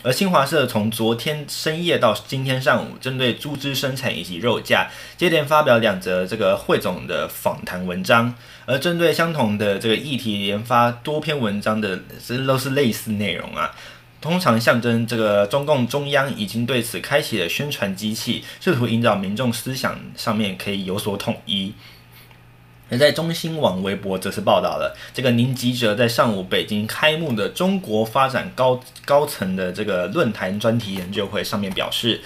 [0.05, 8.35] 而新华社从昨天深夜到今天上午，针对猪只生产以及肉价，接连发表两则这个汇总的访谈文章。
[8.67, 13.75] 而针对相同的这个议题，研发多篇文章的，这都是类似内容啊。
[14.21, 21.73] 通常象征这个中共中央已经对此开启了宣传机器，试图引导民众思想上面可以有所统一。
[22.99, 32.21] 在中新网微博则是报道了，这个宁吉喆在上午北京开幕的中国发展高高层的这个论坛专题研究会上面表示，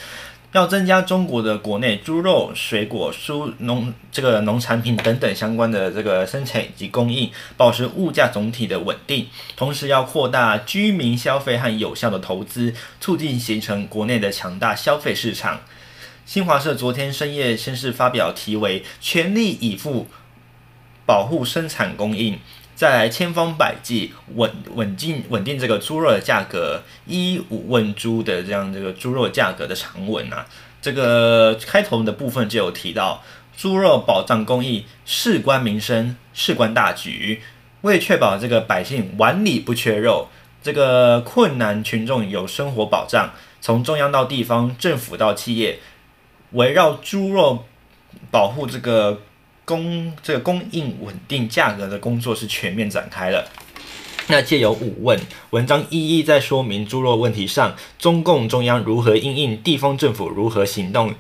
[0.53, 9.27] 要增加中国的国内猪肉、水果、蔬农这个农产品等等相关的这个生产以及供应，保持物价总体的稳定，
[9.57, 15.61] 同时要扩大居民消费和有效的投资，促进形成国内的强大消费市场。
[16.25, 20.07] 新华社昨天深夜先是发表题为“全力以赴”。
[21.09, 22.39] 保护生产供应，
[22.75, 30.45] 再来千方百计稳稳定稳定这个猪肉的价格，一五问猪的这样这个猪肉价格的长文啊，
[30.83, 33.23] 这个开头的部分就有提到，
[33.57, 37.41] 猪肉保障供应事关民生，事关大局，
[37.81, 40.29] 为确保这个百姓碗里不缺肉，
[40.63, 43.31] 这个困难群众有生活保障，
[43.63, 45.79] 从中央到地方，政府到企业，
[46.51, 47.65] 围绕猪肉
[48.31, 49.23] 保护这个。
[49.69, 53.47] 供这个供应稳定价格的工作是全面展开了。
[54.29, 55.21] 那借由五问
[55.51, 61.15] 文章一一在说明猪肉问题上，中共中央如何应应，地方政府如何行动，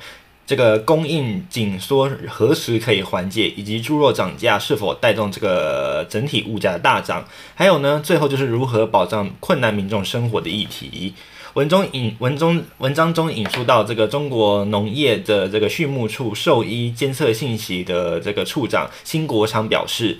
[0.46, 11.14] 这个供应紧缩何时可以缓解，以及猪肉涨价是否带动这个整体物价的大涨，还有呢，最后就是如何保障困难民众生活的议题。
[11.58, 20.18] 文中引文中文章中引述到这个中国农业的这个畜牧处兽医监测信息的这个处长辛国昌表示，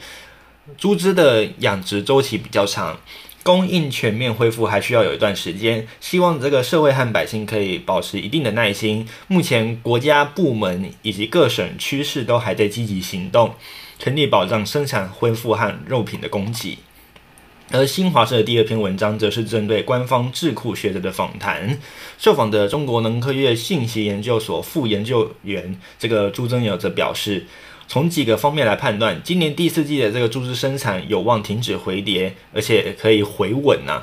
[0.77, 2.98] 猪只的养殖周期比较长，
[3.44, 5.86] 供应全面恢复还需要有一段时间。
[6.01, 9.06] 希望这个社会和百姓可以保持一定的耐心。
[9.28, 13.55] 目前国家部门以及各省区市都还在积极行动，
[13.97, 16.78] 全力保障生产恢复和肉品的供给。
[17.70, 21.78] 而新华社的第二篇文章则是针对官方智库学者的访谈，
[22.19, 27.45] 受访的中国农科院信息研究所副研究员这个朱增友则表示，
[27.86, 34.03] 从几个方面来判断，今年第四季的这个猪只生产有望停止回跌，而且可以回稳呐、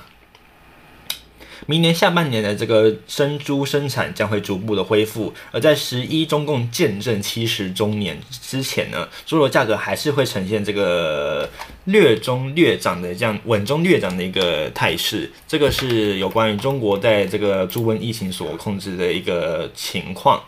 [1.68, 11.50] 明年下半年的这个生猪生产将会逐步的恢复，而在十一中共建政七十周年之前呢，猪肉价格还是会呈现这个
[11.86, 15.32] 略中略涨的这样稳中略涨的一个态势。
[15.48, 20.42] 这个是有关于中国在这个猪瘟疫情所控制的一个情况。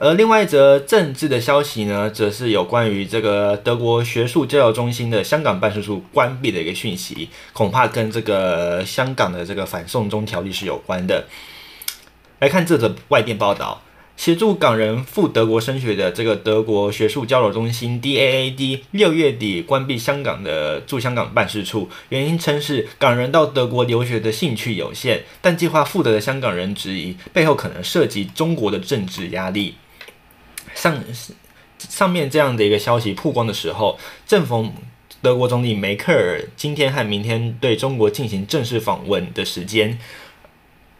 [0.00, 11.26] 而另外一则政治的消息呢，则是有关于这个德国学术交流中心的香港办事处关闭的一个讯息，恐怕跟这个香港的这个反送中条例是有关的。
[12.38, 13.82] 来看这则外电报道，
[14.16, 29.74] 协助港人赴德国升学的这个德国学术交流中心 DAAD 六月底关闭香港的驻香港办事处，原因称是港人到德国留学的兴趣有限，但计划赴德的香港人质疑背后可能涉及中国的政治压力。
[30.78, 31.04] 上
[31.78, 34.72] 上面这样的一个消息曝光的时候，正逢
[35.20, 39.98] 德国总理梅克尔今天和明天对中国进行正式访问的时间。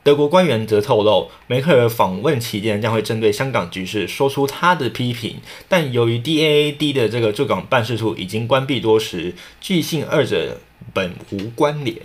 [0.03, 5.37] 德国官员则透露，梅克尔访问期间将会针对香港局势说出他的批评，
[5.69, 10.61] 但由于 DAAD 的这个驻港办事处已经关闭多时，据信二者
[10.93, 11.97] 本无关联。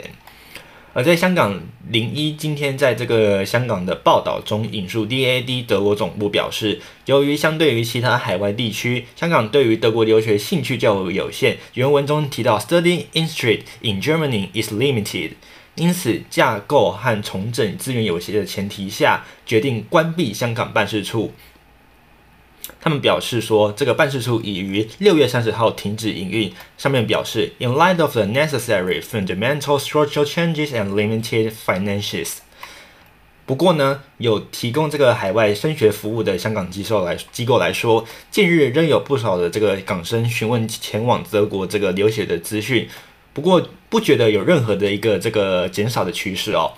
[0.95, 1.59] 而在香港
[1.89, 11.57] 零一今天在这个香港的报道中引述 DAD 德国总部表示，由于相对于其他海外地区，香港对于德国留学兴趣较为有限。
[11.73, 15.31] 原文中提到，Studying interest in Germany is limited，
[15.73, 21.33] 因此架构和重整资源有限的前提下，决定关闭香港办事处。
[22.83, 26.51] 他们表示说，这个办事处已于六月三十号停止营运。
[26.77, 32.39] 上面表示，In light of the necessary fundamental structural changes and limited finances。
[33.45, 42.89] 不过呢，有提供这个海外升学服务的香港机构来机构来说，近日仍有不少的这个港生询问前往德国这个留学的资讯。
[43.31, 46.73] 不过不觉得有任何的一个这个减少的趋势哦。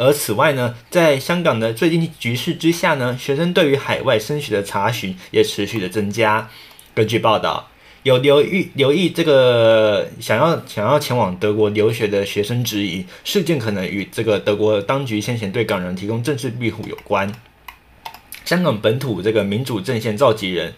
[0.00, 6.48] 而此外呢，在香港的最近局势之下呢，学生对于海外升学的查询也持续的增加。
[6.94, 7.68] 根据报道，
[8.04, 17.32] 有留意留意这个想要想要前往德国留学的学生质疑，事件可能与这个德国当局先前对港人提供政治庇护有关。
[18.44, 20.72] 香港本土这个民主阵线召集人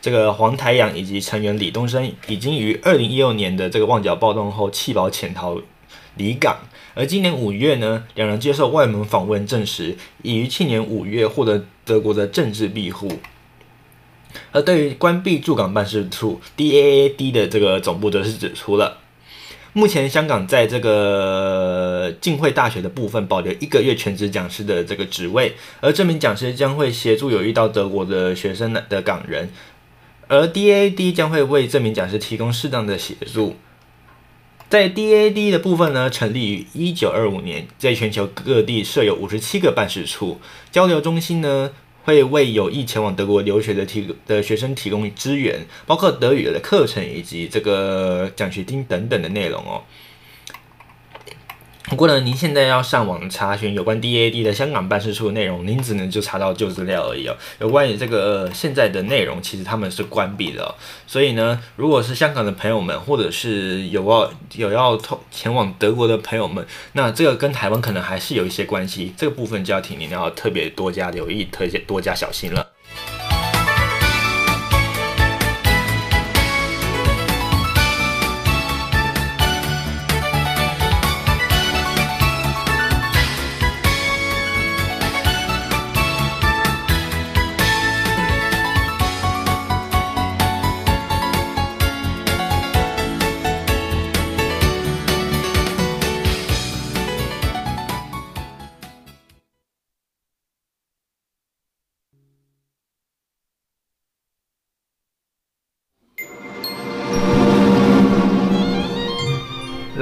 [0.00, 5.56] 这个黄台仰以及成员李东升，已经于二零一六年的这个旺角暴动后弃保潜逃
[6.16, 6.58] 离港。
[6.94, 13.18] 而今年五月呢，两人接受外媒访问证实，已于去年五月获得德国的政治庇护。
[14.52, 18.98] 而对于关闭驻港办事处 DAAD 的这个总部，则是指出了，
[19.72, 29.50] 目前香港在这个浸会大学的部分保留一个月全职讲师的这个职位，而这名讲师将会协助有意到德国的学生的港人，
[30.28, 33.56] 而 DAAD 将会为这名讲师提供适当的协助。
[34.68, 40.40] 在 DAD 的部分呢，成立于一九二五年，在全球各地设有五十七个办事处，
[40.72, 41.70] 交流中心呢，
[42.02, 49.84] 会为有意前往德国留学的提的学生提供资源，包括德语的课程以及这个奖学金等等的内容哦。
[51.88, 57.36] 不过呢，您现在要上网查询有关 DAD 的香港办事处的内容，您只能就查到旧资料而已哦。
[57.60, 60.74] 有关于这个、呃、现在的内容，其实他们是关闭的哦。
[61.06, 72.75] 所以呢，如果是香港的朋友们，或者是有要有要通前往德国的朋友们，那这个跟台湾可能还是有一些关系，这个部分就要请您要特别多加留意，特别多加小心了。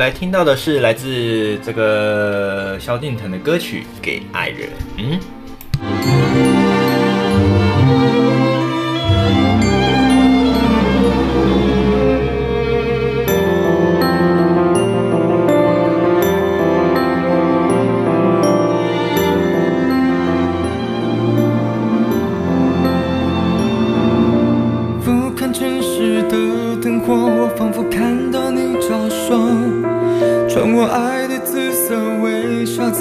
[0.04, 4.68] 来听到的是来自这个萧敬腾的歌曲《给爱人》。
[4.98, 6.33] 嗯。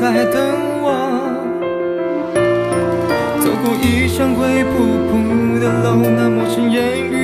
[0.04, 0.36] 在等
[0.82, 0.92] 我，
[3.40, 5.12] 走过一扇灰扑扑
[5.62, 7.23] 的楼，那陌生言语。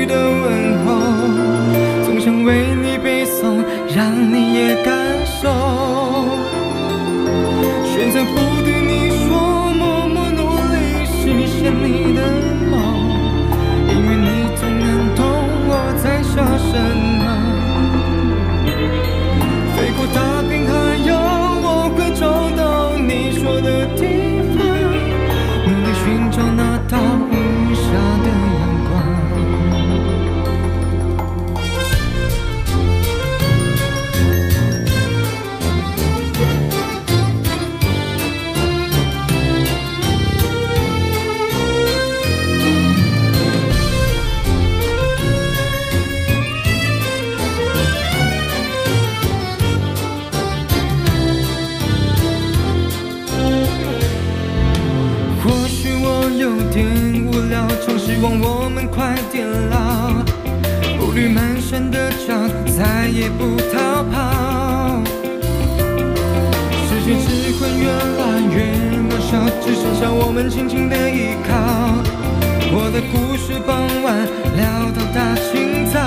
[69.99, 71.51] 像我们轻轻的依靠，
[72.71, 75.99] 我的故事傍晚聊到大清早。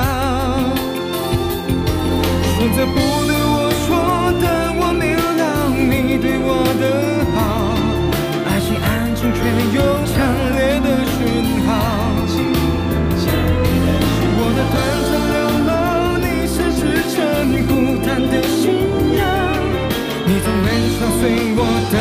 [21.23, 21.97] 对我的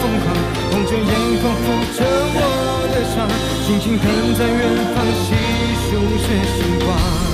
[0.00, 0.32] 疯狂，
[0.70, 1.12] 红着眼
[1.42, 2.00] 眶抚着
[2.32, 2.40] 我
[2.88, 3.28] 的伤，
[3.66, 4.60] 静静等在远
[4.94, 5.28] 方细
[5.84, 7.31] 数着时光。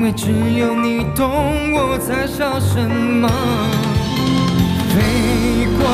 [0.00, 1.28] 因为只有你懂
[1.74, 3.28] 我在想什么。
[4.88, 4.96] 飞
[5.76, 5.84] 过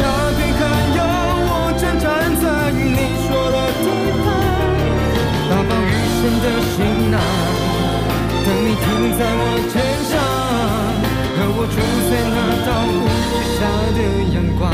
[0.00, 0.02] 大
[0.32, 0.60] 片海
[0.96, 1.04] 洋，
[1.44, 2.08] 我正站
[2.40, 3.86] 在你说的地
[4.24, 4.26] 方，
[5.50, 6.80] 大放余生的行
[7.10, 7.20] 囊，
[8.46, 9.76] 等你停在我肩
[10.08, 10.12] 上，
[11.36, 11.76] 和我住
[12.08, 13.04] 在那道无
[13.58, 13.60] 下
[13.92, 13.98] 的
[14.32, 14.72] 阳光。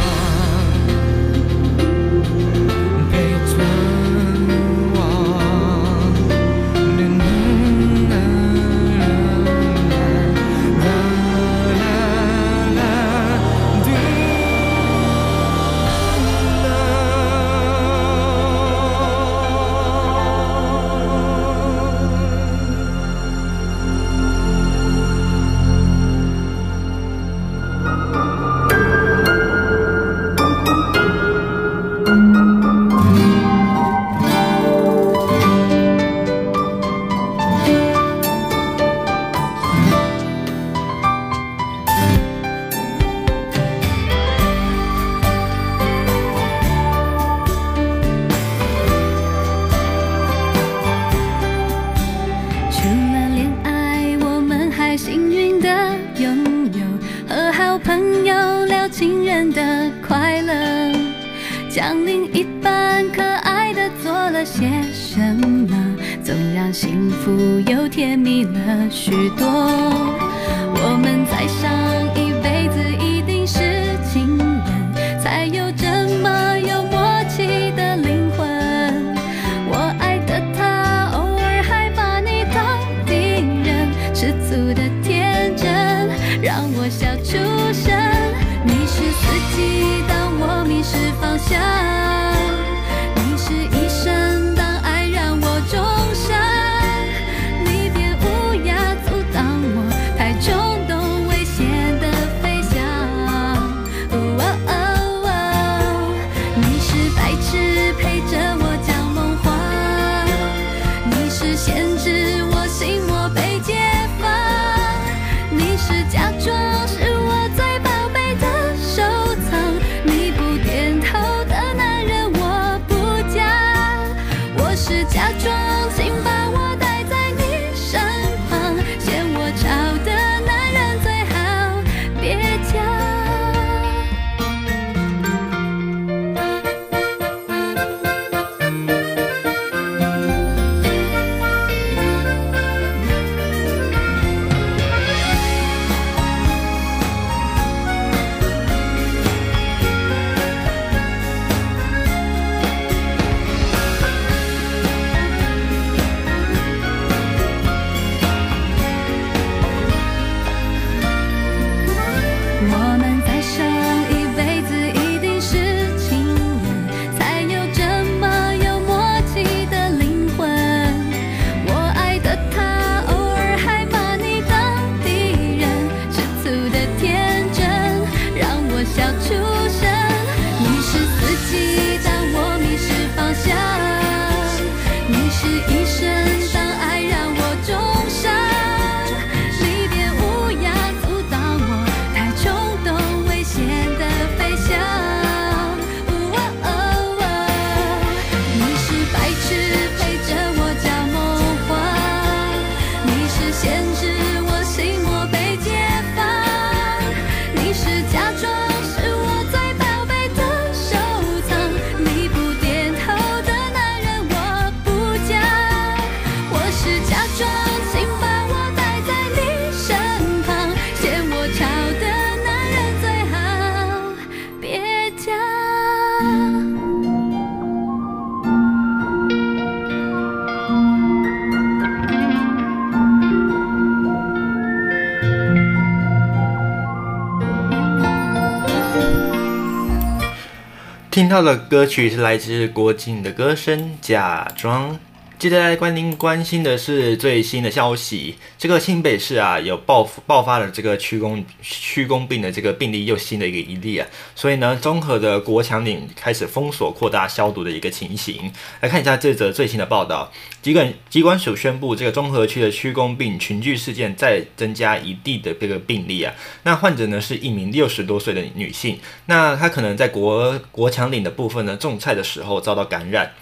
[241.31, 244.93] 听到的歌曲是来自郭静的歌声《假装》。
[245.41, 258.53] 接下来关您关心的是最新的消息，这个新北市啊有爆爆发了这个区公区公病的这个病例又新的一个一例啊，所以呢，综合的国强岭开始封锁、扩大消毒的一个情形。
[258.83, 260.31] 来看一下这则最新的报道，
[260.61, 266.35] 疾管疾管署宣布，这个综合区的区公病群聚事件再增加一例的这个病例啊，
[266.65, 273.33] 那患者呢是一名六十多岁的女性，那她可能在国国强岭的部分呢种菜的时候遭到感染。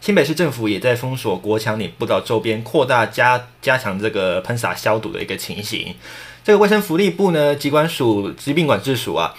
[0.00, 5.94] 新北市政府也在封锁国强岭步道周边，扩大加加强这个喷洒消毒的一个情形。
[6.42, 9.34] 这个卫生福利部呢，疾管署疾病管制署啊，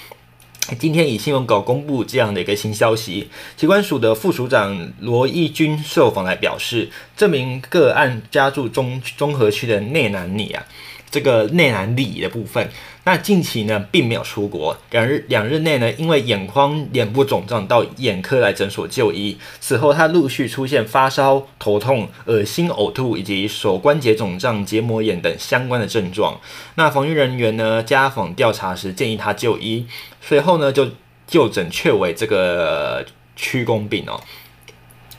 [0.77, 3.27] 今天以新闻稿公布这样的一个新消息。
[3.57, 10.63] 机关署的副署长罗义军受访来表示，这名个案家住中中和区的内南里啊，
[11.09, 12.69] 这个内南里的部分。
[13.03, 14.78] 那近期呢，并没有出国。
[14.91, 19.38] 两日两日内呢，因为眼眶、脸部肿胀，到眼科来诊所就医。
[19.60, 26.40] 此后，他陆续出现发烧、头痛、恶心、呕吐以及手关节肿胀、结膜炎等相关的症状。
[26.76, 29.88] 那防疫人员呢，家访调查时建议他就医，
[30.22, 30.88] 随后呢就
[31.26, 33.03] 就诊确为这个
[33.36, 34.22] 屈公病哦。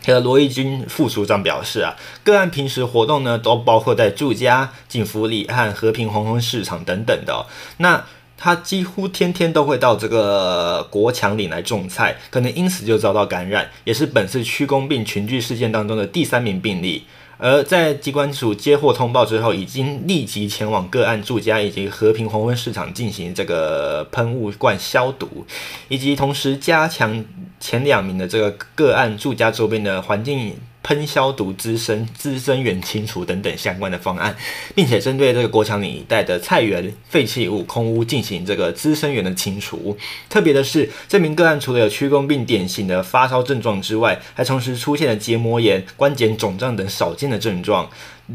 [0.03, 7.47] 这个罗义军副署长表示啊，个案平时活动呢，都包括在住家、景福里和和平黄昏市场等等的。
[7.79, 8.05] 那
[8.37, 17.05] 他几乎天天都会到这个国强岭来种菜，可能因此就遭到感染，也是本次屈公病群聚事件当中的第三名病例。
[17.43, 25.44] 而在机关署接获通报之后，已经立即前往个案住家以及和平黄昏市场进行这个喷雾罐消毒，
[25.89, 27.24] 以及同时加强
[27.59, 30.55] 前两名的这个个案住家周边的环境。
[30.83, 34.37] 喷消毒、滋生、滋生源清除等等相关的方案，
[34.75, 39.97] 并且针对这个国强岭一带的菜园废弃物、空屋进行这个滋生源的清除。
[40.29, 47.89] 特别的是，这名个案除了有屈公病典型的发烧症状之外，还同时出现了结膜炎、关节肿胀等少见的症状。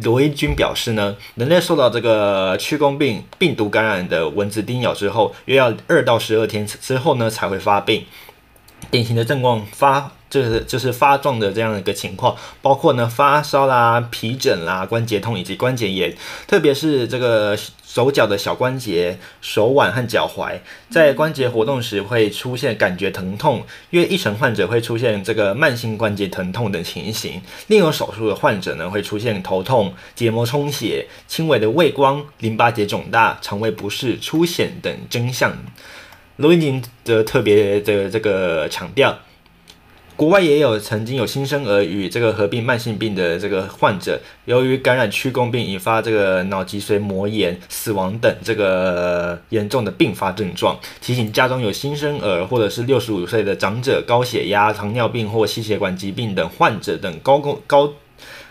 [0.04, 8.06] 罗一军表示呢，人类受到这个屈公病病毒感染的蚊子叮咬之后，约要二到十二天之后呢才会发病。
[8.92, 10.12] 典型的症状发。
[10.30, 16.14] 就是就是发状的这样一个情况，包括呢发烧啦、皮疹啦、关节痛以及关节炎，
[16.46, 20.60] 特别是这个手脚的小关节、手腕和脚踝，
[20.90, 35.58] 在关节活动时会出现感觉疼痛，约一成患者会出现这个慢性关节疼痛等情形，另有少数的患者呢会出现头痛、结膜充血、轻微的畏光、淋巴结肿大、肠胃不适、出血等征象。
[36.38, 39.20] 罗英宁则特别的这个强调。
[40.16, 50.80] 国外也有曾经有新生儿与这个合并慢性病的这个患者，由于感染屈公病引发这个脑脊髓膜炎、死亡等这个严重的并发症状。
[51.02, 57.38] 提醒家中有新生儿或者是六十五岁的长者、高血压、糖尿病或心血管疾病等患者等高
[57.68, 57.94] 高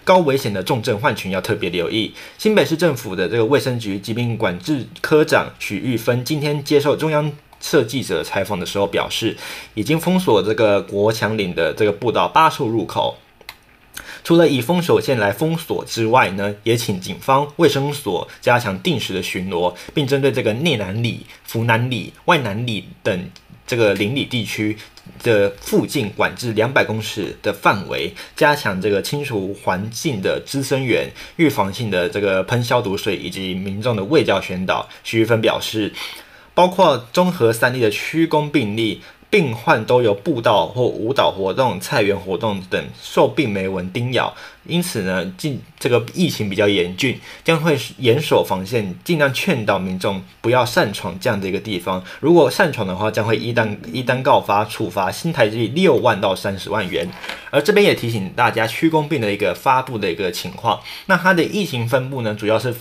[0.04, 2.14] 高危险的重症患群要特别留意。
[2.38, 7.32] 新北市政府的这个卫生局疾病管制科长许玉芬今天接受中央。
[7.60, 9.36] 社记者采访的时候表示，
[9.74, 13.16] 已经封锁这个国强岭的这个步道八处入口。
[14.22, 23.30] 除了以封锁线来封锁之外呢，也请警方卫生所加强定时的巡逻，并针对这个内南里、福南里、外南里等
[23.66, 24.76] 这个邻里地区
[25.22, 34.88] 的附近管制两百公尺的范围，加强这个清除环境的滋生源、预防性的这个喷消毒水以及民众的卫教宣导。
[35.04, 35.92] 徐玉芬表示。
[36.56, 44.34] 包括中和三例的区公病例，病患都有步道或舞蹈活动、菜园活动等受病媒蚊叮咬，
[44.64, 52.02] 因此呢，近这个疫情比较严峻，将会严守防线，尽量劝导民众不要擅闯这样的一个地方。
[52.20, 57.06] 如果擅闯的话，将会一旦一旦告发，处罚新台币六万到三十万元。
[57.50, 62.74] 而这边也提醒大家，区公病的一个发布的一个情况，那它的疫情分布呢，主要是。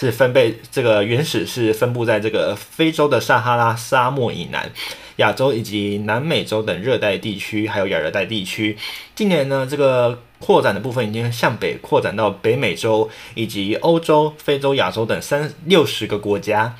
[0.00, 4.72] 是分贝这个原始是分布在这个非洲的撒哈拉沙漠以南、
[5.16, 8.78] 亚洲以及南美洲等热带地区，还有亚热带地区。
[9.14, 16.74] 近年呢，这个扩展的部分已经向北扩展到北美洲以及欧洲、非洲、亚洲等三六十个国家。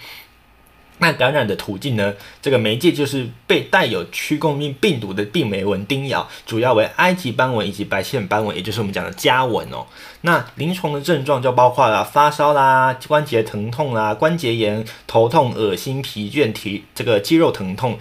[1.03, 2.15] 那感染的途径呢？
[2.43, 9.87] 这个媒介就是被带有屈公病病毒的病媒蚊叮咬，主要为埃及斑蚊以及白线斑蚊，也就是我们讲的家蚊哦。
[10.21, 17.99] 那临床的症状就包括了发烧啦、关节疼痛啦、关节炎、头痛、恶心、疲倦、体这个肌肉疼痛，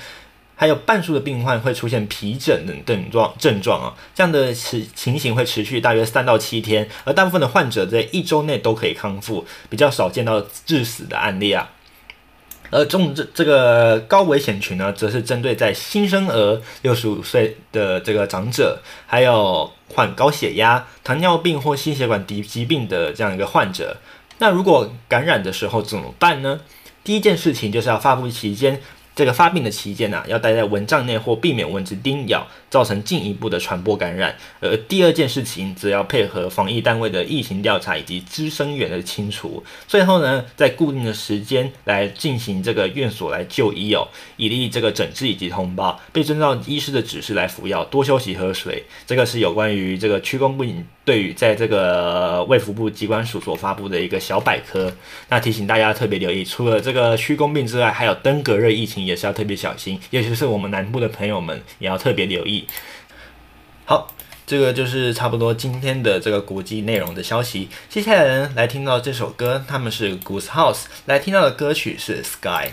[0.57, 3.95] 还有半数的病患会出现皮疹等症状症状啊。
[4.13, 11.69] 这样的持情形会持续大约三到七天，而大部分的患者在一周内都可以康复，比较少见到致死的案例啊。
[12.71, 23.97] 而中这这个高危险群呢，则是针对在新生儿、六十五岁的这个长者，还有患高血压、糖尿病或心血管疾疾病的这样一个患者。
[24.37, 26.59] 那如果感染的时候怎么办呢？
[27.03, 28.79] 第一件事情就是要发布期间
[29.15, 34.35] 这个发病的期间呢、啊，要待在蚊帐内或避免蚊子叮咬，造成进一步的传播感染。
[34.59, 39.63] 而第二件事情，则要配合防疫单位的疫情调查以及滋生源的清除。
[39.87, 48.83] 最后呢，在固定的时间来进行这个院所来就医哦，以利这个诊治以及通报，被遵照医师的指示来服药，多休息喝水。
[49.05, 54.93] 这个是有关于这个区公病对于在这个卫福部机关署所发布的一个小百科。
[55.29, 62.58] 那提醒大家特别留意，除了这个驱公病之外，还有登革热疫情也是要特别小心，尤其是我们南部的朋友们也要特别留意。
[63.85, 64.13] 好。
[64.49, 67.69] 这个就是差不多今天的这个国际内容的消息。
[67.87, 72.71] 接下来，来听到这首歌，他们是 Goose House，来听到的歌曲是 Sky。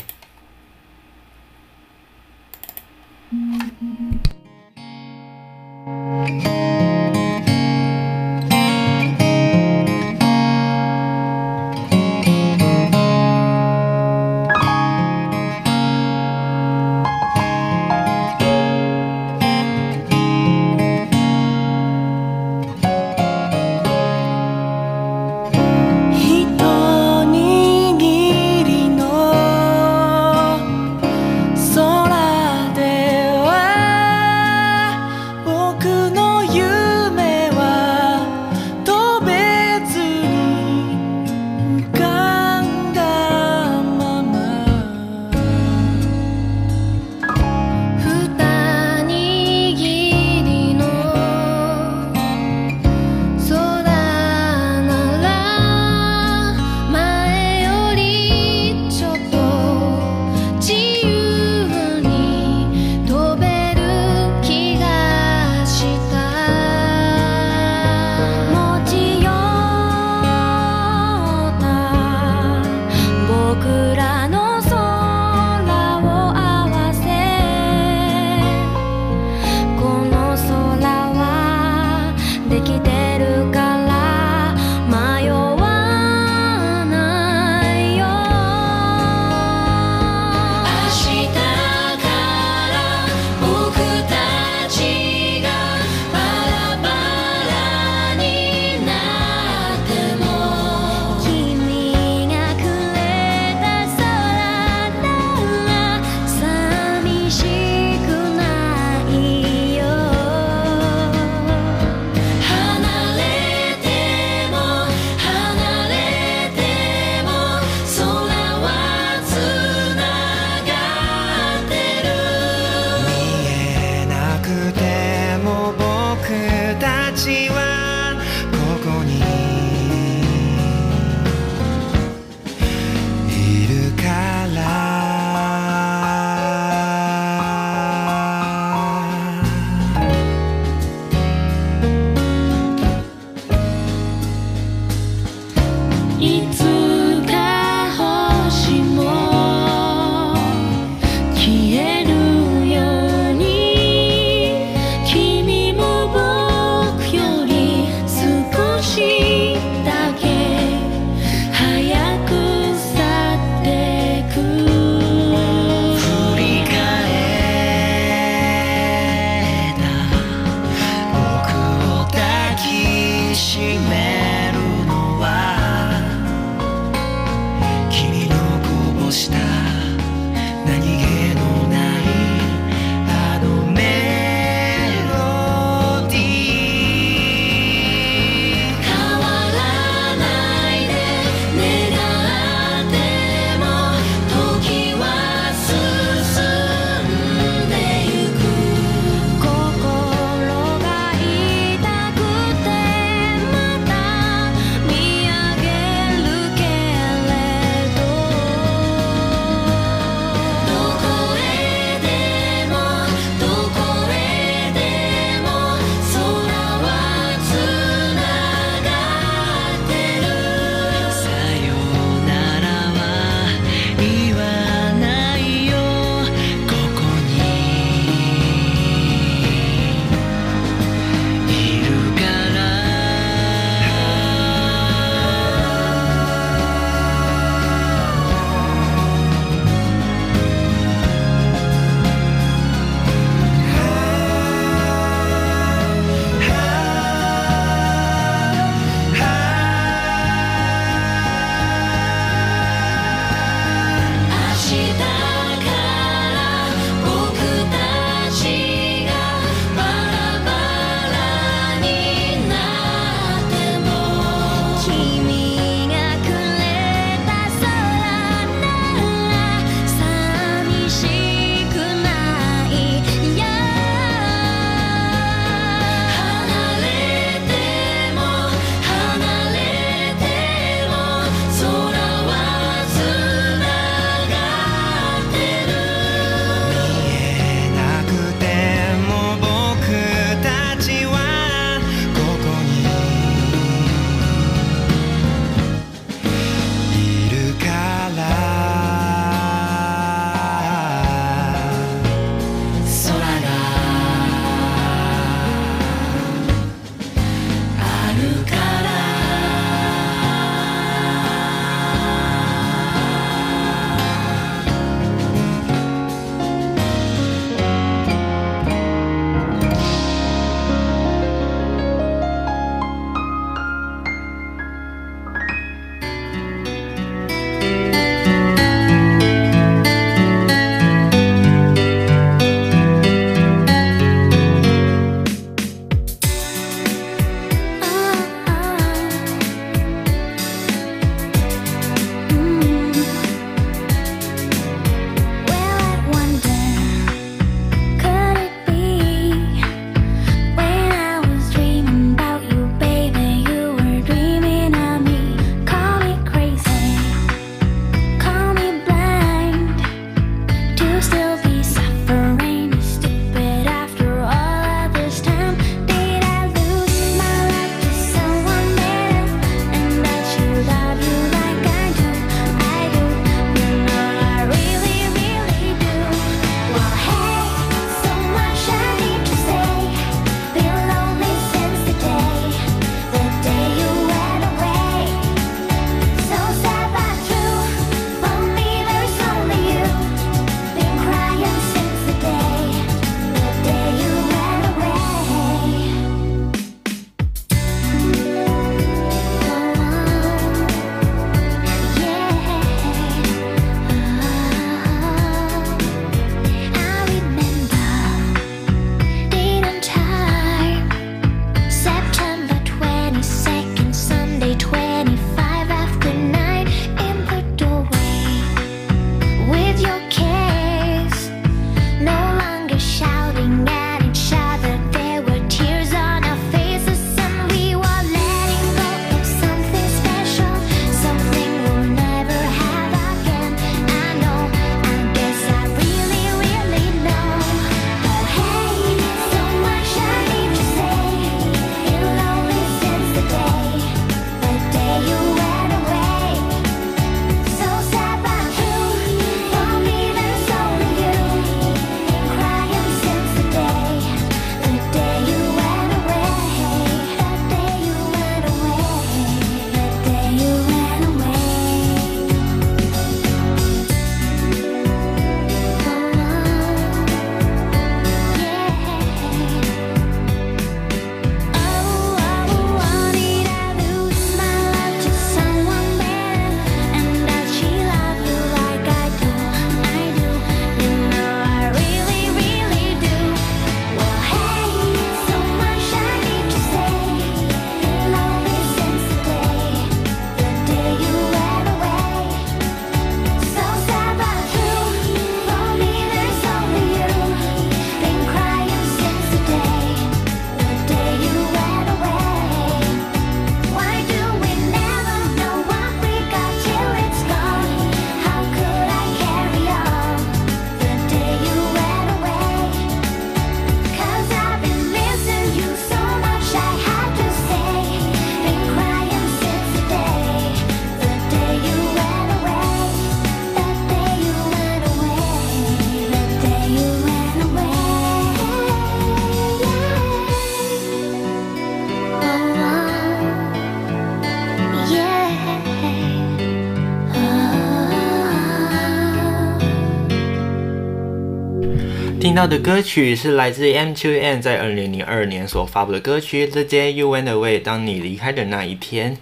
[542.36, 549.16] 到的歌曲是来自 M2M 在二零零二年所发布的歌曲《The Day You Went Away》，当你离开的那一天。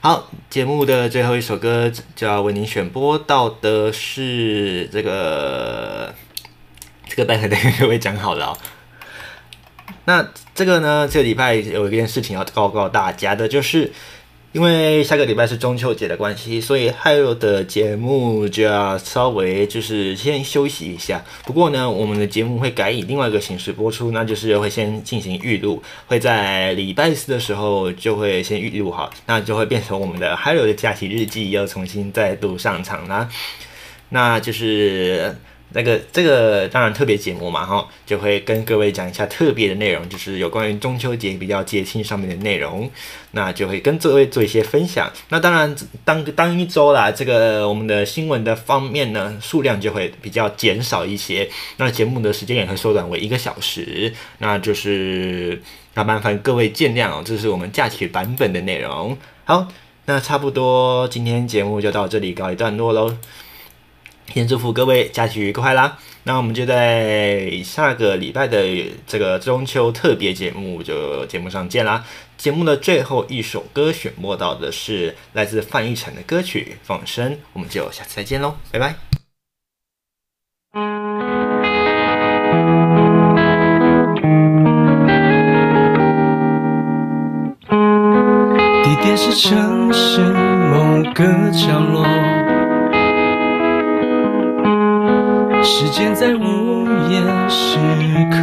[0.00, 6.14] 好，节目的最后一首歌就要为您选播到的是这个，
[7.06, 8.58] 这个待会等各位讲好了哦。
[10.06, 13.92] 那这个呢，这个礼拜有一件事情要告告大家的，就是。
[14.54, 21.24] 因为下个礼拜是中秋节的关系，所以还有的节目就要稍微就是先休息一下。
[21.44, 33.28] 不过呢，我们的节目会改以另外一个形式播出，那就是会先进行预录，会在礼拜四的时候就会先预录好，那就会变成我们的还有的假期日记要重新再度上场啦。
[34.10, 35.34] 那就是。
[35.74, 42.88] 那个这个当然特别节目嘛，哈，就会跟各位讲一下特别的内容，就是有关于中秋节比较节庆上面的内容，
[43.32, 45.12] 那就会跟各位做一些分享。
[45.30, 45.74] 那当然
[46.04, 55.60] 当当一周啦，这个我们的新闻的方面呢，数量就会比较减少一些，那节目的时间也会缩短为一个小时，那就是
[55.94, 59.18] 那麻烦各位见谅哦，这是我们假期版本的内容。
[59.44, 59.66] 好，
[60.06, 63.16] 那差不多今天节目就到这里告一段落喽。
[64.32, 65.96] 先祝福各位假期愉快啦！
[66.24, 68.58] 那我们就在下个礼拜的
[69.06, 72.04] 这个中秋特别节目就节目上见啦。
[72.36, 78.96] 节目的最后一首歌选播到的是来自范逸臣的歌曲《放生》，我们就下次再见喽，拜拜。
[88.82, 92.04] 地点是城市某个角落。
[95.64, 97.78] 时间在午夜时
[98.30, 98.36] 刻，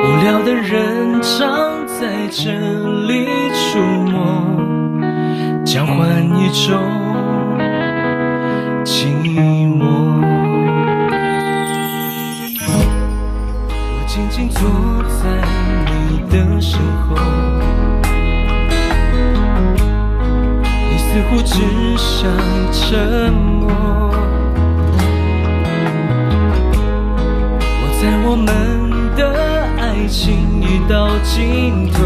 [0.00, 2.52] 无聊的人常在这
[3.08, 4.14] 里出没，
[5.64, 6.80] 交换一种
[8.84, 9.06] 寂
[9.76, 9.82] 寞。
[13.90, 14.62] 我静静坐
[15.20, 15.24] 在
[15.90, 17.16] 你的身后。
[21.14, 21.54] 似乎只
[21.96, 22.28] 想
[22.72, 23.70] 沉默。
[27.78, 29.22] 我在我们的
[29.78, 32.02] 爱情已到尽头，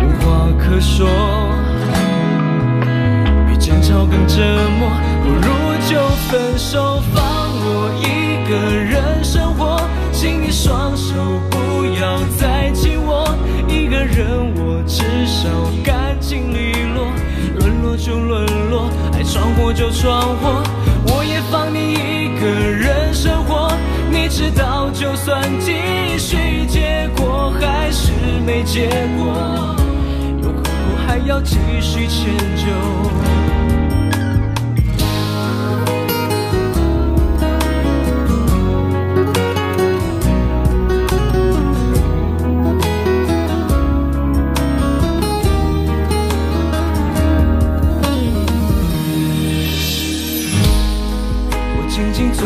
[0.00, 1.08] 无话可说，
[3.48, 4.44] 比争吵更折
[4.78, 4.88] 磨。
[5.24, 5.50] 不如
[5.90, 5.98] 就
[6.30, 7.20] 分手，放
[7.64, 9.80] 我一个人生活。
[10.12, 11.16] 请你双手
[11.50, 13.26] 不要再紧握，
[13.66, 15.48] 一个人我至少
[15.82, 16.65] 干净利。
[17.96, 20.62] 就沦落，爱闯祸就闯祸，
[21.06, 23.72] 我也放你一个人生活。
[24.10, 25.72] 你知道，就算继
[26.18, 28.12] 续，结果还是
[28.44, 29.74] 没结果，
[30.42, 30.62] 有苦
[31.06, 33.55] 还要继续迁就？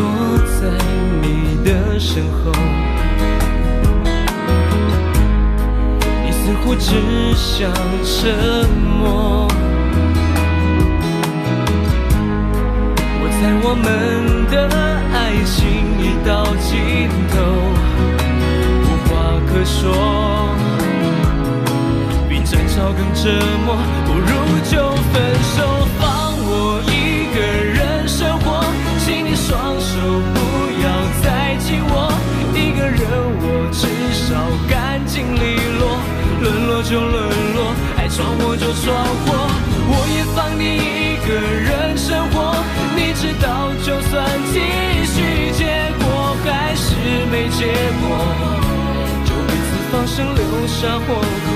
[0.01, 0.09] 躲
[0.59, 0.60] 在
[1.20, 1.68] 你的
[2.01, 2.51] 身后，
[6.24, 6.89] 你似乎只
[7.36, 7.70] 想
[8.02, 8.16] 沉
[8.98, 9.47] 默。
[13.20, 13.86] 我猜我们
[14.51, 14.55] 的
[15.12, 15.59] 爱情
[16.01, 16.70] 已到尽
[17.31, 17.36] 头，
[18.86, 19.10] 无话
[19.52, 19.85] 可说，
[22.27, 23.28] 比争吵更折
[23.66, 23.68] 磨。
[24.06, 24.31] 不如
[24.64, 24.72] 就
[25.12, 25.14] 分
[25.55, 25.56] 手，
[29.51, 29.98] 双手
[30.32, 30.39] 不
[30.81, 30.86] 要
[31.24, 32.06] 再紧握，
[32.55, 33.02] 一个人
[33.43, 33.82] 我至
[34.14, 34.39] 少
[34.70, 35.98] 干净利落。
[36.40, 37.18] 沦落就沦
[37.56, 38.94] 落，爱闯祸就闯
[39.27, 39.51] 祸，
[39.90, 42.55] 我也放你一个人生活。
[42.94, 44.62] 你知道，就算继
[45.05, 45.66] 续，结
[45.98, 46.94] 果还是
[47.32, 47.66] 没结
[47.98, 48.06] 果，
[49.27, 51.48] 就彼此放生，留下活口。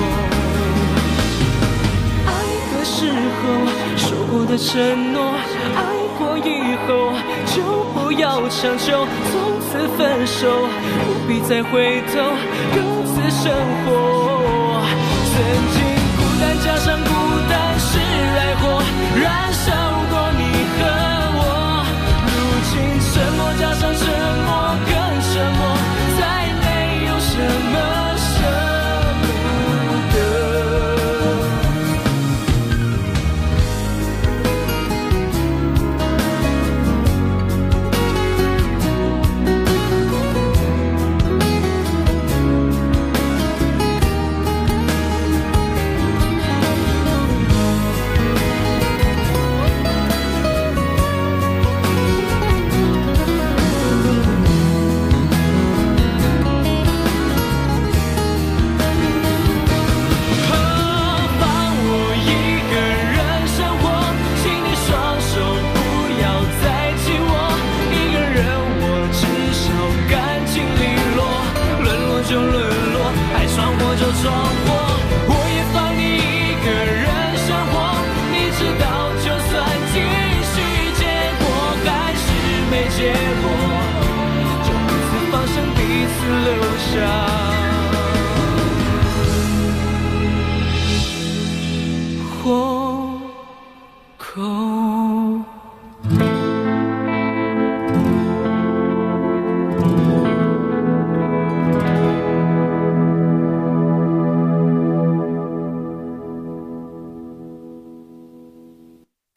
[2.26, 2.28] 爱
[2.74, 3.06] 的时
[3.38, 3.42] 候
[3.96, 4.02] 说
[4.32, 5.32] 过的承诺，
[5.76, 5.78] 爱
[6.18, 7.14] 过以后
[8.16, 10.68] 要强求，从此分手，
[11.04, 12.12] 不必再回头，
[12.74, 12.76] 各
[13.06, 13.52] 自生
[13.84, 13.88] 活。
[15.32, 15.36] 曾
[15.74, 15.76] 经
[16.16, 17.10] 孤单加上孤
[17.50, 18.62] 单是爱火，
[19.20, 19.66] 燃烧
[86.94, 87.10] 此留下
[92.40, 93.20] 活
[94.16, 94.40] 口。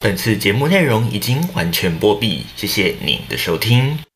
[0.00, 4.07] 本次节目内容已经完全播毕，谢谢您的收听。